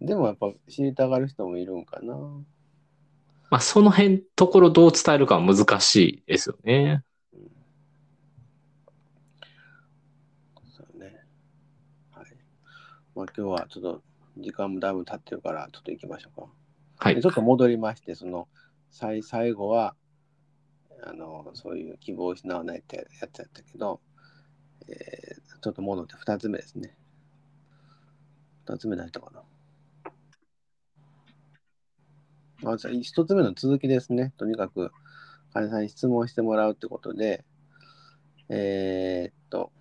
[0.00, 2.14] でもやっぱ知りたがる人もいるんかな。
[3.48, 7.02] まあ、その辺、ところどう伝えるかは難しいですよね。
[10.76, 11.24] そうね。
[12.10, 12.26] はい。
[13.14, 14.02] まあ今日はちょっと
[14.38, 16.48] 時間もだいぶ経ってるから、ちょっと行きましょうか。
[16.98, 17.26] はいち。
[17.26, 18.48] ょっと戻りまして、その
[18.90, 19.94] 最最後は
[21.02, 24.00] あのそういう希望を失わないってやつやったけど、
[24.88, 26.94] えーちょっと戻って2つ目ですね。
[28.66, 29.42] 2つ目何やったかな。
[32.62, 34.32] まず1つ目の続きですね。
[34.36, 34.92] とにかく
[35.52, 37.44] 患者さんに質問してもらうってことで、
[38.48, 39.72] えーっと、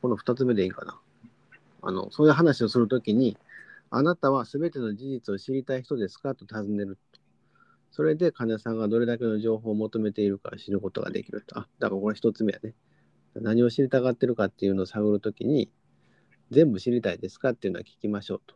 [0.00, 0.98] この2つ目でいいかな。
[1.82, 3.36] あのそういう話をするときに、
[3.90, 6.34] あなたは全ての事実を知りたい人ですか？
[6.34, 7.20] と尋ねると。
[7.90, 11.58] それで患者さんがどれだけの情報を求めているか知ることができると。
[11.58, 12.74] あ、だからこれ一つ目やね。
[13.34, 15.70] 何を知りたがってるかっていうのを探るときに、
[16.50, 18.54] 全部知りたいですかっていうのは聞きましょうと。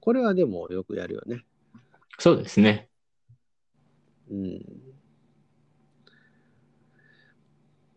[0.00, 1.44] これはでもよくやるよね。
[2.18, 2.88] そうですね。
[4.30, 4.60] うん。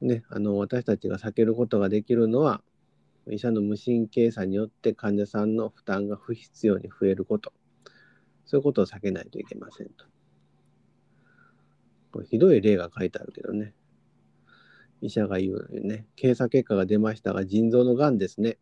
[0.02, 2.62] ね、あの私たちが避けることができるのは、
[3.32, 7.54] 医者の無神経さによって患者さんの負担が不必要に増えること。
[8.46, 10.06] そういうことを避けないといけませんと。
[12.12, 13.74] これひどい例が書いてあるけどね。
[15.02, 18.58] 医者が言うね、検査結果が出ましたが、腎臓のがんですね。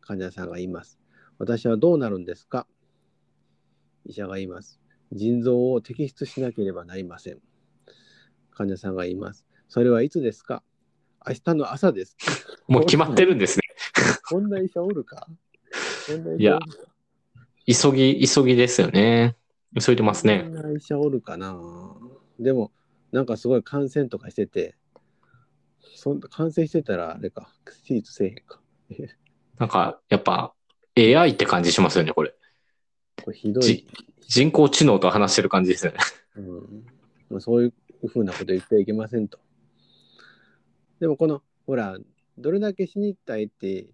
[0.00, 0.98] 患者さんが言います。
[1.38, 2.66] 私はどうなるんですか？
[4.06, 4.80] 医者が言います。
[5.12, 7.38] 腎臓を摘出しなければなりません。
[8.50, 9.44] 患者さんが言います。
[9.68, 10.62] それはいつですか？
[11.26, 12.16] 明日の朝です。
[12.66, 13.65] もう決まってるんですね。
[14.28, 15.28] こんな医者おるか？
[16.38, 16.58] いや、
[17.66, 19.36] 急ぎ、急ぎですよね。
[19.80, 20.42] 急いでますね。
[20.44, 21.56] こんな医者おるかな？
[22.40, 22.72] でも、
[23.12, 24.76] なんかすごい感染とかしてて、
[25.94, 27.52] そん感染してたらあれか、
[27.86, 28.60] 手術せえへんか。
[29.58, 30.54] なんか、やっぱ
[30.96, 32.34] AI って感じしますよね、これ。
[33.24, 33.86] これひどい。
[34.28, 35.98] 人工知能と話してる感じですよね。
[37.30, 39.38] うん、そういうふうなこと言ってはいけませんと。
[41.00, 41.96] でもこの、ほら、
[42.38, 43.86] どれだけ死にたいって、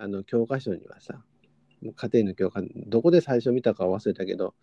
[0.00, 1.22] あの、教科書にはさ、
[1.82, 4.54] 家庭の教科、どこで最初見たか忘れたけど、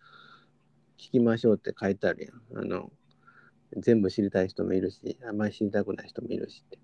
[0.98, 2.64] 聞きましょうって書いてあるやん。
[2.64, 2.90] あの、
[3.76, 6.78] 全部知りたい人もいるし、あんまり知りたくない人もいるしって。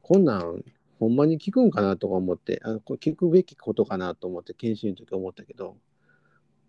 [0.00, 0.64] こんなん、
[0.98, 5.76] ほんまに聞くんかなとか思って、あこれ聞くべきことかなと思って研修の時思ったけど、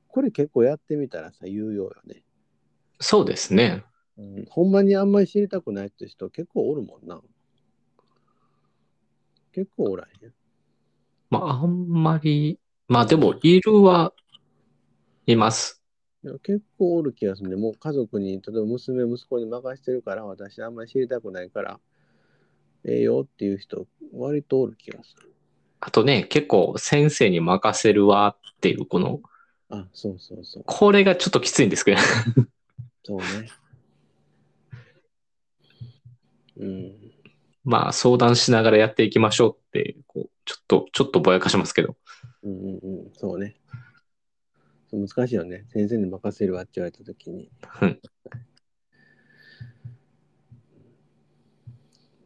[0.09, 2.23] これ結構やってみたらさ、有用よね。
[2.99, 3.85] そうですね。
[4.17, 7.21] うん、ほんまにあんまり知りたくないって人結構おるもんな。
[9.53, 10.33] 結構おらへん。
[11.29, 14.13] まあ、あんまり、まあでも、いるは
[15.25, 15.83] います。
[16.23, 17.55] いや結構おる気がするね。
[17.55, 21.79] もう家族に、例えば娘、息子に任してるから、私あんまり知りたくないから、
[22.85, 25.33] ええよっていう人、割とおる気がする。
[25.79, 29.21] あとね、結構先生に任せるわっていう、この、
[29.69, 30.63] あ、そうそうそう。
[30.65, 31.97] これがちょっときついんですけど。
[33.03, 33.49] そうね。
[36.57, 36.95] うん。
[37.63, 41.95] まあ、相談しながらやっていきましょうって、こう、ちょっと、ちょっとぼやかしますけど。
[42.43, 43.55] うんうんうん、そうね。
[44.91, 45.65] 難しいよね。
[45.69, 47.51] 先生に任せるわって言われたときに。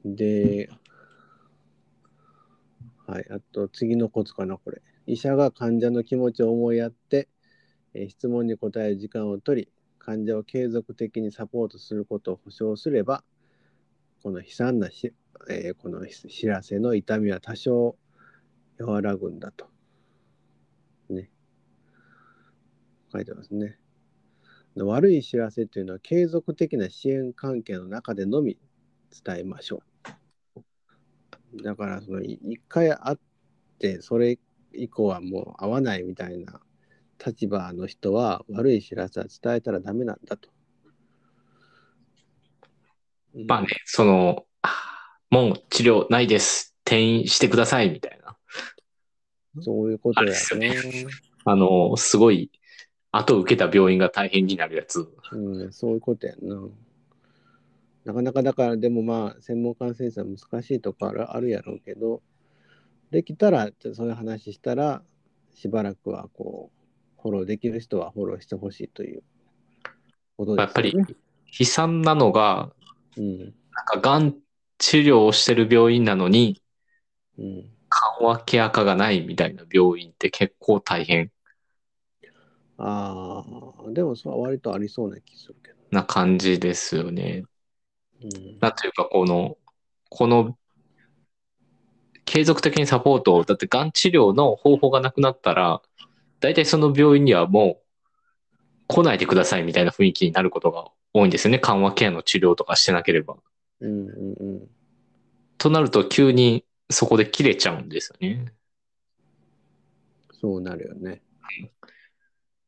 [0.06, 0.70] で、
[3.08, 4.82] はい、あと次のコツかな、これ。
[5.08, 7.28] 医者が患者の気持ちを思いやって、
[7.94, 13.24] えー、質問に答える時間を取り、患者を継続的にサポートすることを保証すれば、
[14.24, 15.14] この悲惨なし、
[15.50, 17.98] えー、この知らせの痛みは多少
[18.80, 19.70] 和らぐんだと。
[21.10, 21.30] ね。
[23.12, 23.78] 書いてますね。
[24.76, 28.58] 悪い知らせというのは継続的な支援関係の中でのみ
[29.26, 29.84] 伝えましょ
[31.56, 31.64] う。
[31.64, 33.18] だからその一回会っ
[33.80, 34.40] てそれ
[34.74, 36.62] 以降はもう会わないみたいな
[37.24, 40.50] 立場の人は悪い知らせは伝えたらダメなんだと。
[43.48, 44.46] まあね、その、
[45.32, 46.76] もう治療ないです。
[46.86, 48.36] 転院してくださいみたいな。
[49.62, 50.76] そういうことやね。
[51.46, 52.52] あの、すごい
[53.12, 55.08] 後受けた病院が大変になるやつ。
[55.32, 56.68] うん、そういうことやな。
[58.04, 62.22] なかなかだから、でもまあ、専門家先生は難しいとこあるやろうけど、
[63.10, 65.02] できたら、そういう話したら、
[65.56, 66.72] しばらくはこ
[67.18, 69.24] う、フォローできる人はフォローしてほしいという
[70.36, 70.64] ことですね。
[70.64, 70.94] やっぱり、
[71.58, 72.74] 悲惨なのが、
[73.16, 73.52] うん、なん
[73.86, 74.36] か、がん
[74.82, 76.60] 治療をしてる病院なのに、
[77.38, 81.32] うん、緩和ケア科がないみたいな病院って結構大変。
[82.80, 83.46] あ
[83.88, 85.76] あ、でもそれは割とありそうな気するけど。
[85.92, 87.44] な感じですよね。
[88.24, 89.56] うん、なんというか、この、
[90.10, 90.58] この、
[92.26, 95.84] 継続的にサポートを、だってがん治療の方法がなくなったら、
[96.40, 101.60] 大体その病院にはもう来ないでくださいみたいな雰囲気になることが多いんですよね。
[101.60, 103.36] 緩和ケアの治療とかしてなければ。
[103.82, 104.68] うんうんうん。
[105.58, 108.54] となると急にそこで切れちゃうんですよね。
[110.40, 111.22] そうなるよね。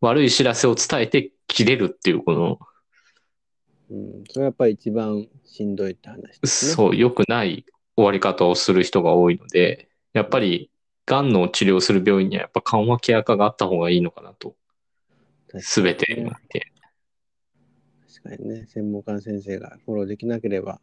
[0.01, 2.59] 悪い知らせを伝えて切れるっていう、この、
[3.89, 6.74] うん、それはやっぱり一番しんどいって話ですね。
[6.74, 10.70] そう、良くない終わり方をする人が多いので、やっぱり、
[11.05, 14.55] がんの治療する病院にはやっぱ緩和ケア科があった方がいいのかなと。
[15.59, 16.72] すべてにて。
[18.24, 20.80] 確かにね、専門家の先生がフォローできなければ、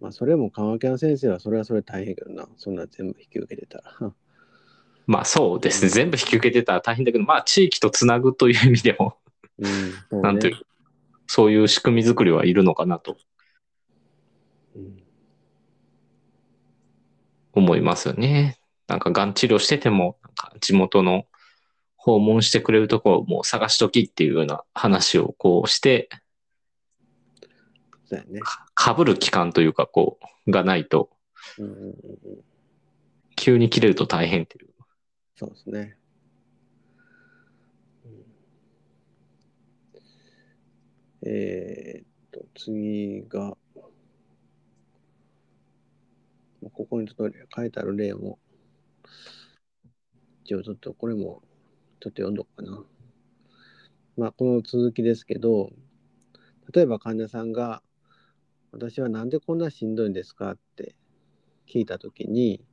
[0.00, 4.12] まあ、それも緩和ケアの先生はそれはそれ大変けどな、そんな全部引き受けてたら。
[5.06, 5.90] まあそうですね。
[5.90, 9.18] 全部引き受けてたら大変だけど、まあ地域とつなぐという意味でも、
[9.58, 10.58] うんねなんていう、
[11.26, 13.16] そういう仕組み作りはいるのかなと
[14.76, 15.02] うん
[17.52, 18.58] 思いますよね。
[18.86, 21.26] なんかがん治療してても、なんか地元の
[21.96, 26.08] 訪問してくれるところをもう探しときっていうような話をこうして、
[28.06, 28.40] そうやね。
[28.80, 31.10] かぶる期間というか、こう、がないと、
[33.36, 34.70] 急に切れると大変っていう。
[35.36, 35.98] そうですね。
[41.26, 43.54] えーっと、次が、
[46.72, 48.38] ここにちょっと書いてある例も、
[50.44, 51.42] 一応ちょっとこれも
[52.00, 52.82] ちょっと読んどくかな。
[54.16, 55.70] まあ、この続きですけど、
[56.72, 57.82] 例えば患者さんが、
[58.72, 60.94] 私はなんでこんなしんどいんですかって
[61.68, 62.64] 聞いたときに、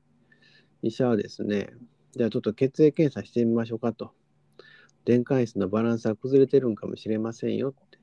[0.82, 1.70] 医者はですね、
[2.16, 4.12] じゃあちょっと血液検査してみましょうかと。
[5.06, 7.98] 電解質のバランスが崩れてるんかもしれませんよって。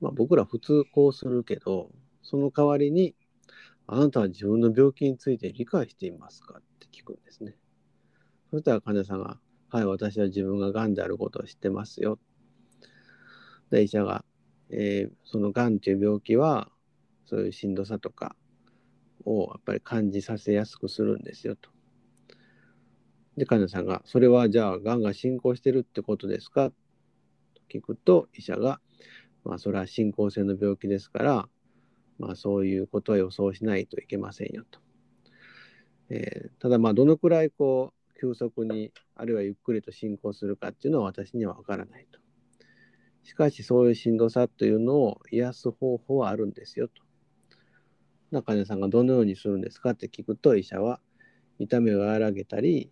[0.00, 1.90] まあ僕ら普通こうするけど、
[2.22, 3.14] その代わりに、
[3.86, 7.56] あなたは自分の病気について理解していますかって聞くんですね。
[8.50, 12.18] そしたら患者さんが、はい、私は自分が癌であることを知ってますよ。
[13.70, 14.24] で、医者が、
[14.72, 16.70] えーその癌という病気は、
[17.26, 18.34] そういうしんどさとか
[19.24, 21.70] をやっぱり感じさせやすくするんですよと。
[23.36, 26.70] で、患者さんが、それはじゃあ、がんが進行してるってことですか？
[26.70, 26.74] と
[27.68, 28.80] 聞くと、医者が、
[29.44, 31.48] まあ、それは進行性の病気ですから、
[32.18, 34.80] まあ、そういうことは予想しないといけませんよと。
[36.10, 42.19] えーただ、まあ、どのくらいこう、急速に、あるいはゆっくりと進行するかっていうのは私には分からないと。
[43.22, 47.02] しかし、そういうしんどさというのを癒す方法はあるんですよと。
[48.30, 51.00] な患者さんがどのようにするんですかって聞くと、医者は
[51.58, 52.90] 痛みを和らげたり、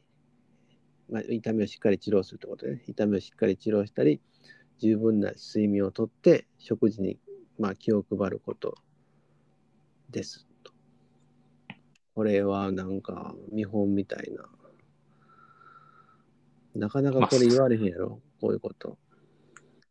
[1.10, 4.20] まあ、痛みをしっかり治療するってことで、ね、痛みをしっかり治療したり、
[4.78, 7.18] 十分な睡眠をとって、食事に、
[7.58, 8.74] まあ、気を配ること
[10.10, 10.72] ですと。
[12.14, 14.48] これはなんか見本みたいな。
[16.74, 18.98] なかなかこれ言われへんやろ、こういうこと。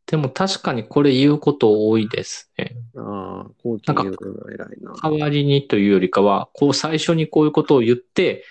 [0.08, 2.76] でも確かにこれ言うこと多いですね。
[2.96, 4.94] ああ、後期言うのが偉いな。
[5.02, 8.46] 代わりにというよりかは、こう最初にこういうことを言って、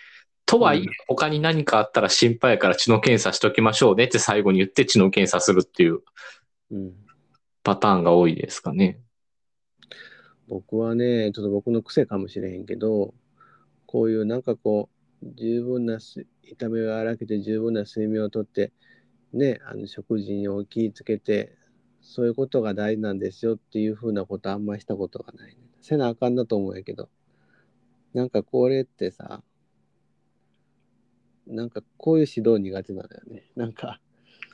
[0.45, 6.01] とはいえうん他に何かあったら心配やから血の検査しときましょうねって最後に言って血の検査するっていう
[6.71, 6.93] うん
[7.65, 9.01] パターンが多いですかね。
[10.47, 13.13] 僕はね、ちょっと僕の癖かもしれへんけど、
[13.87, 14.89] こういうなんかこ
[15.23, 18.73] う、十分なす痛みを和らげて十分な睡眠をとって、
[19.33, 21.57] ね、あの食事にお気をつけて、
[22.01, 25.57] そういうことが大事なんですよっていうふうなことあんまりしたことがない、ね。
[25.83, 27.09] せなあかんなと思うんやけど、
[28.15, 29.43] なんかこれってさ、
[31.47, 33.45] なんかこういう指導苦手なんだよね。
[33.57, 34.01] なんか、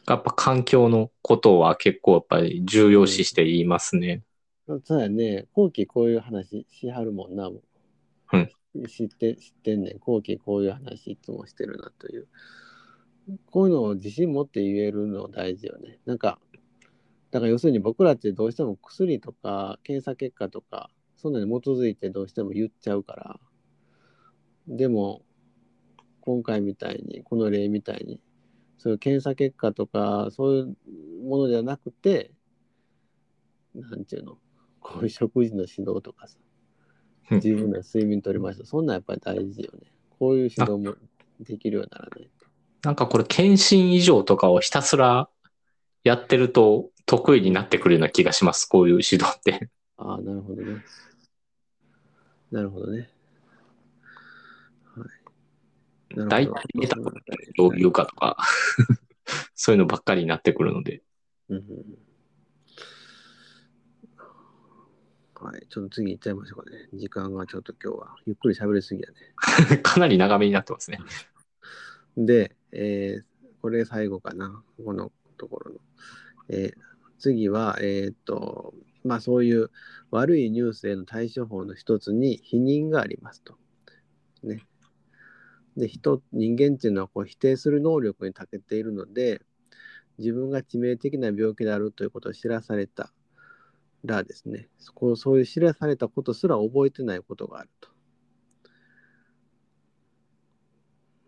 [0.09, 4.23] やっぱ環境のことは結構やっぱり重要視して言いますね。
[4.85, 7.61] そうやね、後期こういう話しはるもんな、も
[8.33, 8.51] うん
[8.89, 9.99] 知って、知ってんねん。
[9.99, 12.29] 後期こういう話いつもしてるなという。
[13.51, 15.99] こういうのを自信持って言えるの大事よね。
[16.07, 16.39] なんか、
[17.31, 23.41] だから要するに僕らってどうしても薬とか検査結果とか、そんなに基づいてどうしても言っちゃうから。
[24.67, 25.23] でも、
[26.21, 28.21] 今回みたいに、この例みたいに、
[28.79, 32.33] そういう検査結果とか、そういうものじゃなくて、
[33.75, 34.39] なんていうの、
[34.81, 36.39] こういう食事の指導とかさ、
[37.31, 38.67] うん十分な睡眠とりました。
[38.67, 39.91] そんなんやっぱり大事よね。
[40.19, 40.95] こういう指導も
[41.41, 42.42] できるようにならないと。
[42.83, 45.29] なんかこれ検診以上とかをひたすら
[46.05, 48.67] やってると得意になってくるような気がします。
[48.67, 49.69] こういう指導って。
[49.97, 50.85] ああ、なるほどね。
[52.51, 53.09] なるほどね。
[54.97, 55.05] は
[56.15, 56.19] い。
[56.19, 56.53] な大体
[57.57, 58.37] どういうかとか、
[59.55, 61.03] そういうのばっかりになってくるので。
[61.49, 61.65] うんうん
[65.43, 66.89] はい、ちょっと次行っちゃいましょうかね。
[66.95, 69.79] 時間がちょっと今日はゆっくり喋りすぎやね。
[69.83, 71.01] かなり長めになってますね。
[72.17, 73.25] で、えー
[73.63, 75.81] これ最後かな、このところの。
[76.49, 79.71] えー次は、えーっと、まあそういう
[80.11, 83.57] 悪いニュースへの対処法の一つに否認がありますと。
[84.43, 84.67] ね。
[85.77, 89.41] で、人、人間っていうのはこう否定する能力に長けているので、
[90.19, 93.13] 自分が致命的な病気であるということを知らされた
[94.05, 97.89] らですね、そこそういう知らされたことすら覚えてないことがあると。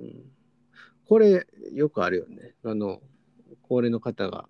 [0.01, 0.34] うん
[1.07, 2.55] これよくあるよね。
[2.65, 3.01] あの、
[3.63, 4.49] 高齢の方が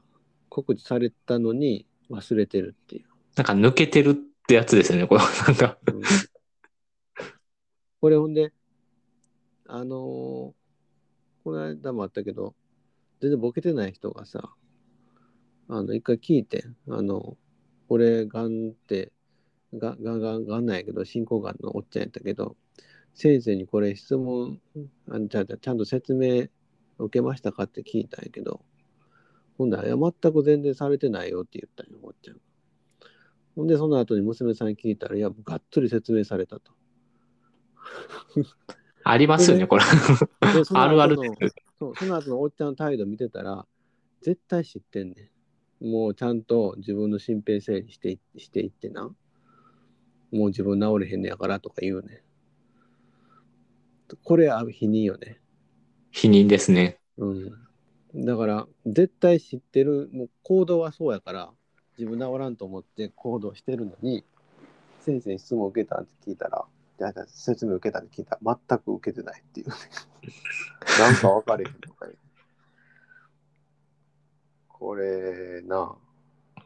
[0.48, 3.06] 告知されたのに忘れてるっていう。
[3.36, 4.14] なんか抜けてるっ
[4.46, 5.06] てやつですよね。
[5.06, 5.78] これなんか。
[5.86, 6.02] うん
[8.00, 8.52] これほんで、
[9.66, 10.64] あのー
[11.42, 12.54] この間もあったけど、
[13.20, 14.50] 全然ボケてない人がさ、
[15.68, 17.38] あの、一回聞いて、あの、
[17.88, 19.10] 俺、がんって、
[19.72, 22.56] ががががんなんやけど、進行がんのおっちゃんやったけど、
[23.14, 24.60] 先生にこれ質問、
[25.08, 26.48] あちゃちゃんと説明
[26.98, 28.60] 受けましたかって聞いたんやけど、
[29.56, 32.40] ほんだら、全く全然されてないよって言ったんよ、おっちゃん。
[33.54, 36.72] ほんで、その後に娘さんに聞いたら、いや、がっつり説明されたと。
[39.04, 39.84] ありますよね、これ。
[40.74, 41.16] あるある
[41.78, 43.66] そうその後のおっちゃんの態度見てたら、
[44.22, 45.30] 絶対知ってんね
[45.80, 45.88] ん。
[45.88, 49.14] もうちゃんと自分の身辺整理してしていってな。
[50.32, 52.24] もう自分治れへんねやからとか言うね。
[54.22, 55.40] これは否認よね。
[56.10, 56.98] 否認ですね。
[57.16, 58.24] うん。
[58.24, 61.50] だから、絶対知ってる、もう行動はそうやから、
[61.98, 64.24] 自分治らんと思って行動してるのに、
[65.00, 66.64] 先生に質問受けたって聞いたら、
[66.98, 69.74] じゃあ説明受けたって聞いたら、全く受けてないっていう、ね。
[70.98, 72.06] なんか分かれへんとか
[74.68, 75.96] これな。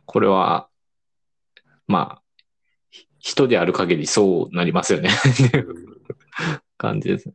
[0.04, 0.68] これは、
[1.86, 2.22] まあ、
[3.28, 5.10] 人である限りそうなりますよね。
[6.78, 7.30] 感じです。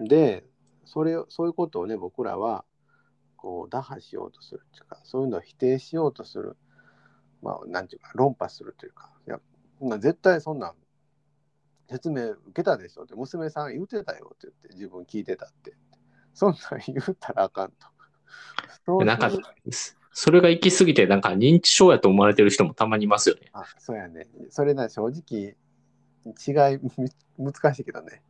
[0.00, 0.44] で、
[0.84, 2.64] それそういうことをね、僕らは
[3.36, 6.56] こう打破しようとするっていうか、そういうのを否定しようとする、
[7.42, 9.38] まあ、なんていうか、論破するというか、いや、
[9.98, 10.74] 絶対そんなん
[11.88, 15.74] 説明受けたでしょって、娘さん言ってたよって言って、自分聞いてたって。
[16.34, 17.72] そんなん言ったらあかん
[18.84, 19.04] と。
[19.04, 19.30] なんか、
[20.12, 23.50] それが行き過ぎて、なんか認知症やと思われてる人もたまにいますよね。
[23.52, 24.26] あ、そうやね。
[24.50, 25.56] それな、正直、
[26.26, 26.80] 違い、
[27.38, 28.22] 難しいけどね。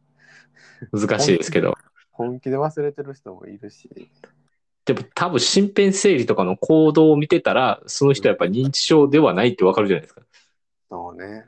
[0.93, 1.75] 難しいですけど。
[2.11, 3.91] 本気で忘れてる人もいるし。
[4.85, 10.23] でも多分身辺整理とかの行動を見てたら、その人はやっぱり認知症ではないってわかるじゃないですか。
[10.91, 11.45] そうね。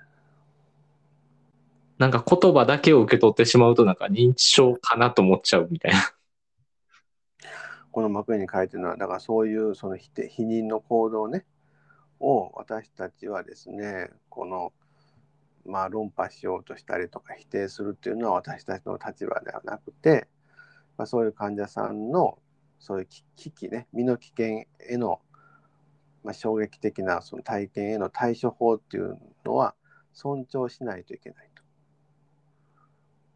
[1.99, 5.99] なんか言葉だけを受け取ってしまうと、なんか認知症かなと思っちゃうみたいな。
[7.93, 11.45] この幕に書いてるのは、だからそういうその否定否認の行動ね、
[12.19, 14.73] を私たちはですね、この、
[15.67, 20.27] まあ論破しようとしたりとか否定するっていうのは私たちの立場ではなくて、
[20.97, 22.39] まあ、そういう患者さんの
[22.79, 25.21] そういう危機ね、身の危険への、
[26.25, 29.75] まあ、衝撃的なその体験への対処法っていうのは
[30.13, 31.49] 尊重しないといけない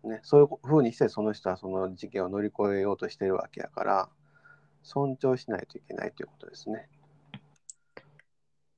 [0.03, 0.09] と。
[0.09, 4.09] ね、そういうふうにしてその人はその事件を乗り越えようとしてるわけやから、
[4.87, 6.89] 尊重しないといけないということですね。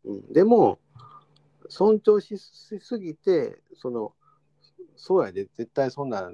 [0.05, 0.79] うん、でも、
[1.69, 4.15] 尊重しすぎて、その、
[4.97, 6.33] そうやで、絶対そんな、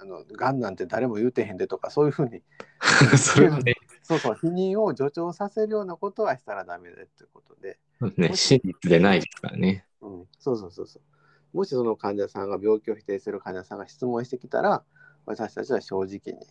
[0.00, 2.42] あの、がんなんて誰も言うてへんでとか、そういうふうに、
[3.18, 7.78] それね、そうそう、否認を助長させるようなことはしたらダメだということで。
[8.16, 9.86] ね、真実でないですからね。
[10.00, 11.56] うん、そうそうそうそう。
[11.56, 14.82] もしその患者さんが病気を否定する患者さんが質問してきたら、
[15.26, 16.46] 私たちは正直に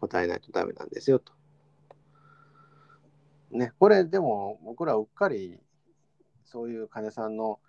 [0.00, 1.32] 答えないとダメなんですよと。
[3.52, 5.58] ね、これでも僕らうっかり
[6.44, 7.60] そういう患者さんの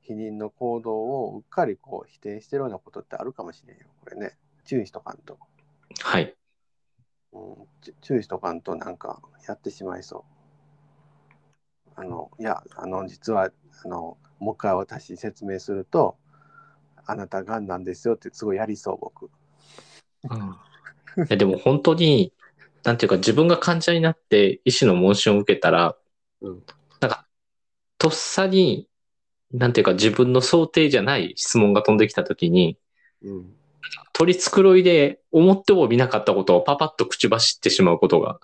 [0.00, 4.36] 否認の行動をうっかりこう否定してるようなことってあるかもしれんよ、これね。
[4.64, 5.38] 注意しとかんと。
[6.02, 6.36] はい。
[7.32, 7.42] うん、
[8.00, 11.90] 注意しとかんとなんかやってしまいそう。
[11.96, 13.50] あの、いや、あの、実は、
[13.84, 16.16] あの、もう一回私説明すると、
[17.06, 19.30] あなたがんなんですよってすごいやりそう、僕。
[21.18, 22.33] うん、でも本当に
[22.84, 25.96] なんていうか自分が患者になって医師の問診を受けたら、
[26.42, 26.62] うん、
[27.00, 27.26] なんか、
[27.98, 28.88] とっさに、
[29.52, 32.76] なんていうか自分の想定じゃない質問が飛んできたときに、
[33.22, 33.54] うん、
[34.12, 38.38] 取り繕いで思っても見なかったことをパパッと口走ってしまうことが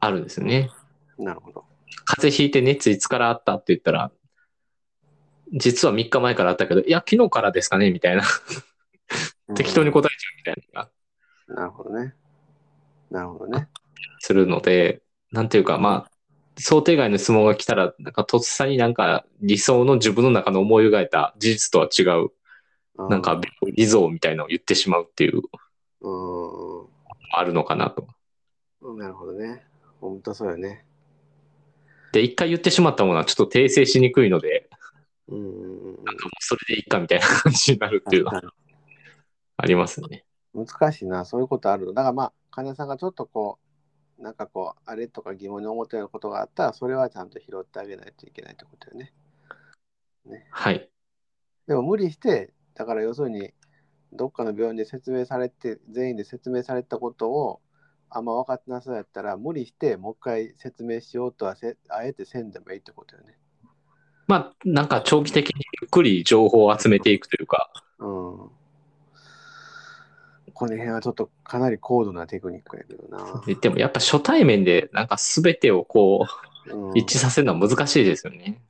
[0.00, 0.70] あるんですよね。
[1.18, 1.64] なるほど。
[2.04, 4.10] 風邪ひいて熱いつからあったって言ったら、
[5.52, 8.24] 実は3日前からあったけど、いや、昨日からですかねみたいな
[9.54, 10.10] 適当に答え
[10.44, 10.88] ちゃうみたい
[11.48, 11.54] な。
[11.54, 12.16] なるほどね。
[13.12, 13.68] なるほどね。
[14.20, 16.10] するので、なんていうか、まあ、
[16.58, 22.30] 想定外の質問が来たら、なんかとっさになんか理想の自分の中の思い描いた事実とは違う、
[23.10, 23.40] なんか
[23.74, 25.42] 理像みたいなのを言ってしまうっていう、
[26.00, 26.86] うん、
[27.34, 28.06] あるのかなと。
[28.94, 29.62] なるほどね。
[30.00, 30.84] 本当そうよね。
[32.12, 34.68] で、一回言ってしまったものはちょっと訂正しにくいので、
[35.28, 38.42] うん、なんかもうそれでいいかみたいな感じになるっていうのは
[39.56, 40.24] ありますね。
[40.54, 41.94] 難しいな、そういうことある。
[41.94, 43.58] だからまあ、患者さんがちょっとこ
[44.18, 49.12] う、なんかこう、あれとか疑問に思ってることがあったら、それはちゃんと拾ってあげないといけないってことよね。
[50.26, 50.88] ねはい。
[51.66, 53.52] でも無理して、だから要するに、
[54.12, 57.60] どっかの病院で説明されて、全員で説明されたことを、
[58.10, 63.38] あんま分かってなさそうやったら、無理して、もう一回説明しようとはせ、あえてせんでもいいってことよね。
[64.28, 67.72] まあ、なんか長期的にゆっくり情報を集めていくというか。
[67.98, 68.61] うん。
[70.62, 73.42] この辺はちょっとかなり高度なテクニックやけどな。
[73.60, 76.24] でもやっぱ初対面でなんか全てをこ
[76.70, 78.62] う、うん、一致させるのは難しいですよね。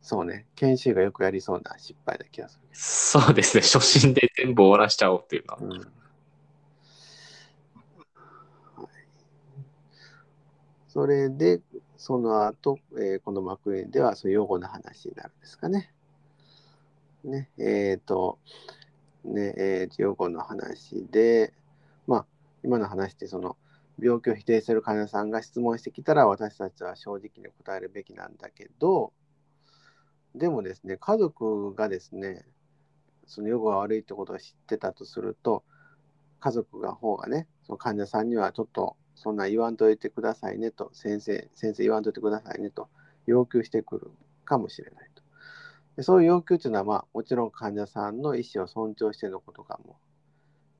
[0.00, 0.46] そうね。
[0.54, 2.68] 研修がよくやりそうな失敗な気がする。
[2.72, 3.62] そうですね。
[3.64, 5.58] 初心で全部終わらしちゃおうっていうのは。
[5.60, 5.78] うんは
[8.84, 8.88] い、
[10.86, 11.60] それで、
[11.96, 15.92] その後、えー、この幕園ではそういう用語の話になるんですかね。
[17.24, 18.38] ね、えっ、ー、と、
[19.24, 21.52] ね、えー、用語の話で、
[22.06, 22.26] まあ、
[22.64, 23.56] 今の話ってその、
[24.02, 29.12] 病気を否定する患者さんが質問してきたら私たちは正直に答えるべきなんだけど、
[30.34, 32.46] でもですね、家族がですね、
[33.26, 35.64] その予後が悪いってことを知ってたとすると、
[36.40, 42.88] 家族が方がね、その患者さんにはちょっとそんな言わんといてくださいねと、先生、先生言わんといてくださいねと
[43.26, 44.10] 要求してくる
[44.44, 45.19] かもしれないと。
[46.00, 49.98] でそういう要求というのは、まあ、もちろん患者さんの意思を尊重してのことかも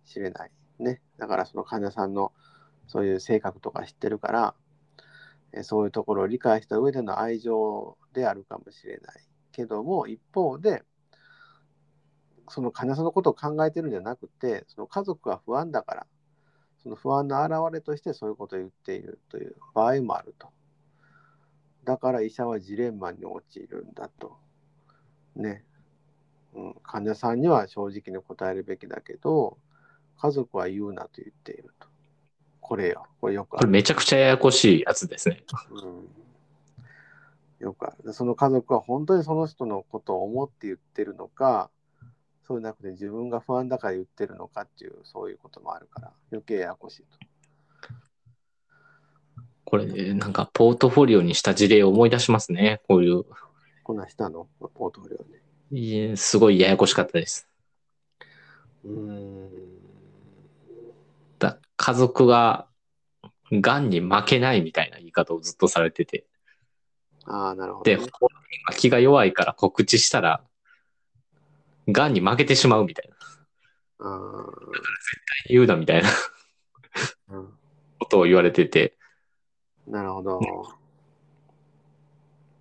[0.06, 0.50] しれない。
[0.78, 1.02] ね。
[1.18, 2.32] だからその患者さんの
[2.86, 9.20] そういう性格とか知ってるから、そういうところを理解した上での愛情であるかもしれない。
[9.52, 10.84] けども一方で
[12.48, 16.06] その患者さんのことを考えてるんじゃなくてその家族が不安だから
[16.82, 20.48] その不安の表れとしてそういうことを言っているという場合もあると
[21.84, 24.38] だから医者はジレンマに陥るんだと
[25.36, 25.64] ね、
[26.54, 29.58] うん、患者さんには正直に答えるべきだけど
[30.18, 31.88] 家族は言うなと言っていると
[32.60, 36.20] これよこれよくこれめちゃくちゃややこしいやつですね、うん
[37.60, 38.12] よくある。
[38.12, 41.70] その家族は本当にその人のことを思って言ってるのか、
[42.46, 47.18] そうじゃなくて自分が不安だから言ってるのかっていう、そういうこともあるから、余計ややこしいと。
[49.64, 53.24] これ、なんかポートフォリオにした事例を思い出しますね、こういう。
[53.82, 54.48] こんなしたの？
[54.74, 55.42] ポートフォリオね。
[55.72, 57.48] いえ、すごいややこしかったです。
[58.84, 59.50] うん。
[61.38, 62.68] だ家族が、
[63.52, 66.26] がんに負けないみたいな言い方をずっとされてて。
[67.24, 68.06] ああ、なるほど、ね、で、
[68.76, 70.44] 気が弱いから告知したら、
[71.88, 73.16] がんに負けてしまうみたいな。
[74.02, 74.86] あ絶
[75.46, 76.08] 対言うなみたいな
[77.98, 78.96] ことを言われてて。
[79.86, 80.40] なるほど。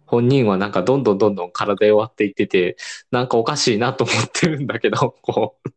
[0.10, 2.78] 本人はなんかどんどんどんどん体弱っていってて、
[3.12, 5.70] なんかおかしいなと思ってるんだけど、 こう、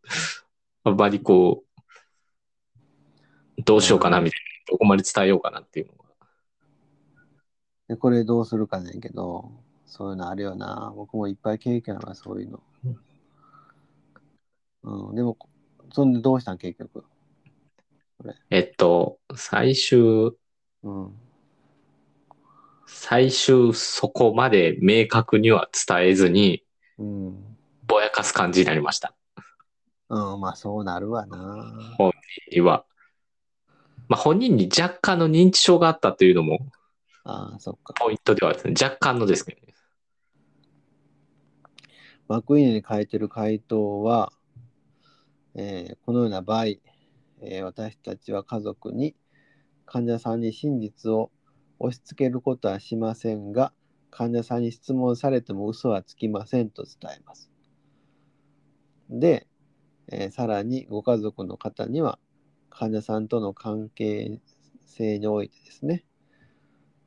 [0.84, 1.64] あんまりこ
[3.58, 5.92] う、どうしようかなみたいな、どこまで伝えようかなっていうの
[7.88, 9.52] で、これどうするかねんけど、
[9.84, 10.94] そういうのあるよな。
[10.96, 12.62] 僕もいっぱい経験あるわ、そういうの。
[14.84, 15.36] うん、でも、
[15.92, 17.04] そんでどうしたん、結局？
[18.48, 20.32] えっと、最終、
[20.82, 21.21] うん、
[22.94, 26.62] 最終そこまで明確には伝えずに、
[26.98, 29.14] うん、ぼやかす感じになりました。
[30.08, 31.94] うん、まあそうなるわな。
[31.96, 32.12] 本
[32.50, 32.84] 人には。
[34.08, 36.58] まあ本人に若干の認知症があったというのも
[37.24, 37.94] ああ、そっか。
[37.94, 39.56] ポイントではですね、若干のですね。
[42.28, 44.32] マクイーンに書いてる回答は、
[45.54, 49.14] えー、このような場合、えー、私たちは家族に
[49.86, 51.30] 患者さんに真実を
[51.82, 53.72] 押し付けることはしませんが、
[54.10, 57.50] 患者さんに質問されても嘘はつきませんと伝えます。
[59.10, 59.48] で、
[60.08, 62.18] えー、さらにご家族の方には
[62.70, 64.40] 患者さんとの関係
[64.86, 66.04] 性においてですね、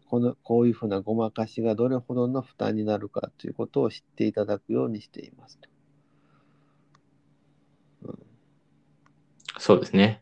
[0.07, 5.69] このこういうふうなごまかしがどれほどの負担になるかということを知っていただくようにしていますと。
[8.03, 8.19] うん、
[9.57, 10.21] そうですね。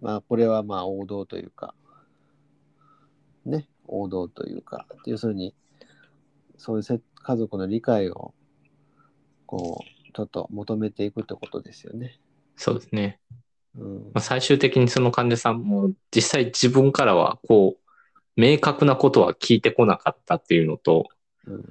[0.00, 1.74] まあこれはまあ王道というか、
[3.44, 5.54] ね、王道というか、要するに
[6.56, 8.34] そういう家族の理解を
[9.46, 12.20] こうちょっと求めていくってことですよね。
[12.56, 13.20] そうですね。
[13.76, 21.06] うんまあ、最終的にその患者さんも実際自分からはこう明確なことは聞いてこなかったっていうのと、
[21.46, 21.64] うん、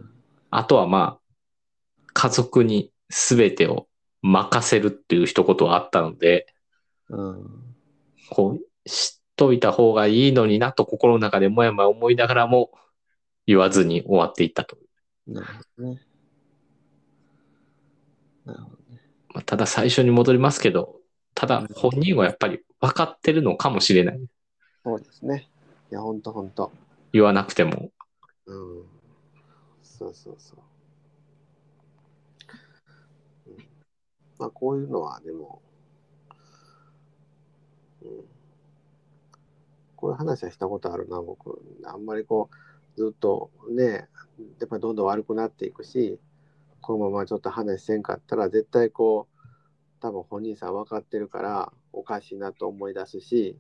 [0.50, 3.88] あとはまあ、家族に全てを
[4.22, 6.48] 任せるっていう一言はあったので、
[7.10, 7.76] うん、
[8.30, 12.72] こう、知っといた方がいいのになと心の中でもやもや思いながらも
[13.46, 14.78] 言わずに終わっていったと。
[15.28, 16.02] なるほどね。
[18.46, 19.02] なるほどね。
[19.34, 20.98] まあ、ただ最初に戻りますけど、
[21.36, 24.20] ただ本人はやっぱり分かってるのかもしれない。
[24.84, 25.48] そうですね。
[25.92, 26.72] いや、ほんとほんと。
[27.14, 27.92] 言わなくても。
[28.48, 28.86] うん。
[29.84, 30.60] そうそうそう。
[33.48, 33.58] うん、
[34.40, 35.62] まあ、こういうのは、でも、
[38.02, 38.37] うん。
[40.08, 41.62] こういう話はしたことあるな、僕。
[41.84, 42.50] あんまりこ
[42.96, 44.08] う、ずっとね、
[44.58, 46.18] やっぱりどんどん悪くなっていくし、
[46.80, 49.38] このままちょっと話せんかったら、絶対こう、
[50.00, 53.60] 多分本人さん分かってるから、おかしいなと思い出すし、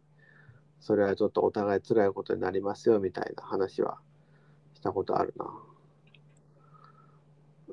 [0.79, 3.99] それはちょっとお互い辛いことになりますよみたいな話は
[4.73, 5.51] したことあるな。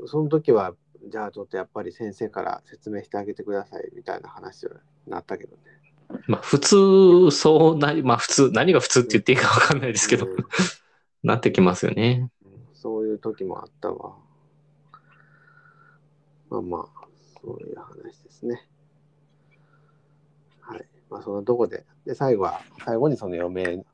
[0.07, 0.75] その時は、
[1.09, 4.73] じゃあちょっとやっぱり先生から説明してあげてくださいみたいな話に
[5.07, 5.84] なったけどね。
[6.27, 10.37] まあ普通、そうな、まあ普通、何が普通って言っていいかわかんないですけど、うん
[11.25, 12.31] なってきますよね。
[12.75, 14.15] そういう時もあったわ。
[16.51, 17.07] まあまあ、
[17.41, 18.69] そういう話ですね。
[20.61, 20.85] はい。
[21.09, 23.85] まあそのとこで、で、最後は、最後にその余命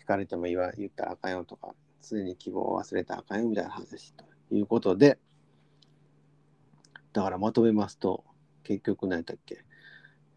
[0.00, 5.16] 聞かれても言わ言ったらあかんよとか、常に希望を忘れたらあかんよみたいな話ということで、
[7.12, 8.24] だからまとめますと、
[8.64, 9.64] 結局何やったっけ、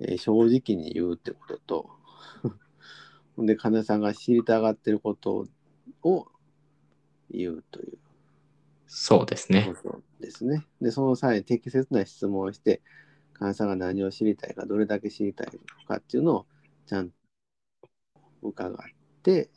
[0.02, 1.90] えー正直に言うってことと、
[3.36, 5.48] ほんで、金さんが知りたがってること
[6.04, 6.28] を
[7.32, 7.98] 言うという
[8.88, 9.74] そうですね。
[10.20, 10.66] ですね。
[10.82, 12.82] で、その際に適切な質問をして、
[13.34, 15.48] 患者さんが何を知りたいか、どれだけ知りたい
[15.80, 16.46] のかっていうのを
[16.86, 17.16] ちゃんと
[18.42, 18.76] 伺っ
[19.24, 19.50] て、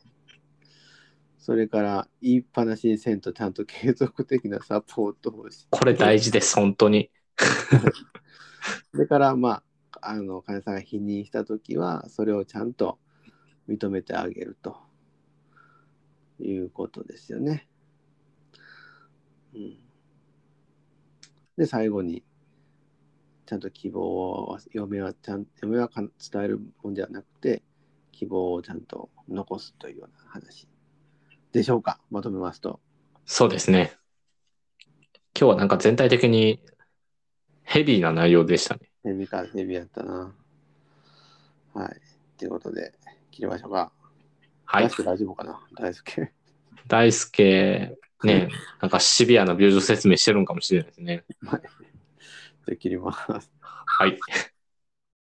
[1.38, 7.10] それから言いっぱなしにせんとちゃんと継続的なサポートをして、これ大事です、本当に。
[8.92, 9.63] それから、まあ、
[10.02, 12.98] あの患者さんが否認したときは、それをちゃんと
[13.68, 14.76] 認めてあげると
[16.40, 17.68] いうことですよね。
[19.54, 19.78] うん、
[21.56, 22.24] で、最後に、
[23.46, 26.08] ちゃんと希望を、嫁はちゃん嫁は伝
[26.42, 27.62] えるもんじゃなくて、
[28.12, 30.68] 希望をちゃんと残すというような話
[31.52, 32.80] でしょうか、まとめますと。
[33.26, 33.92] そうですね。
[35.38, 36.60] 今日はなんか全体的に
[37.62, 38.93] ヘビーな内容でしたね。
[39.04, 40.34] ヘビか、ヘビやったな。
[41.74, 42.00] はい。
[42.38, 42.92] ということで、
[43.30, 43.92] 切りましょうか。
[44.64, 44.90] はい大。
[44.90, 45.60] 輔大丈夫かな？
[45.76, 46.32] 大輔。
[46.88, 48.48] 大輔、ね、
[48.80, 51.24] なんかシビアな病状説明してるんかもしれないですね。
[51.42, 51.60] じゃ
[52.72, 53.50] あ切ります。
[53.60, 54.18] はい。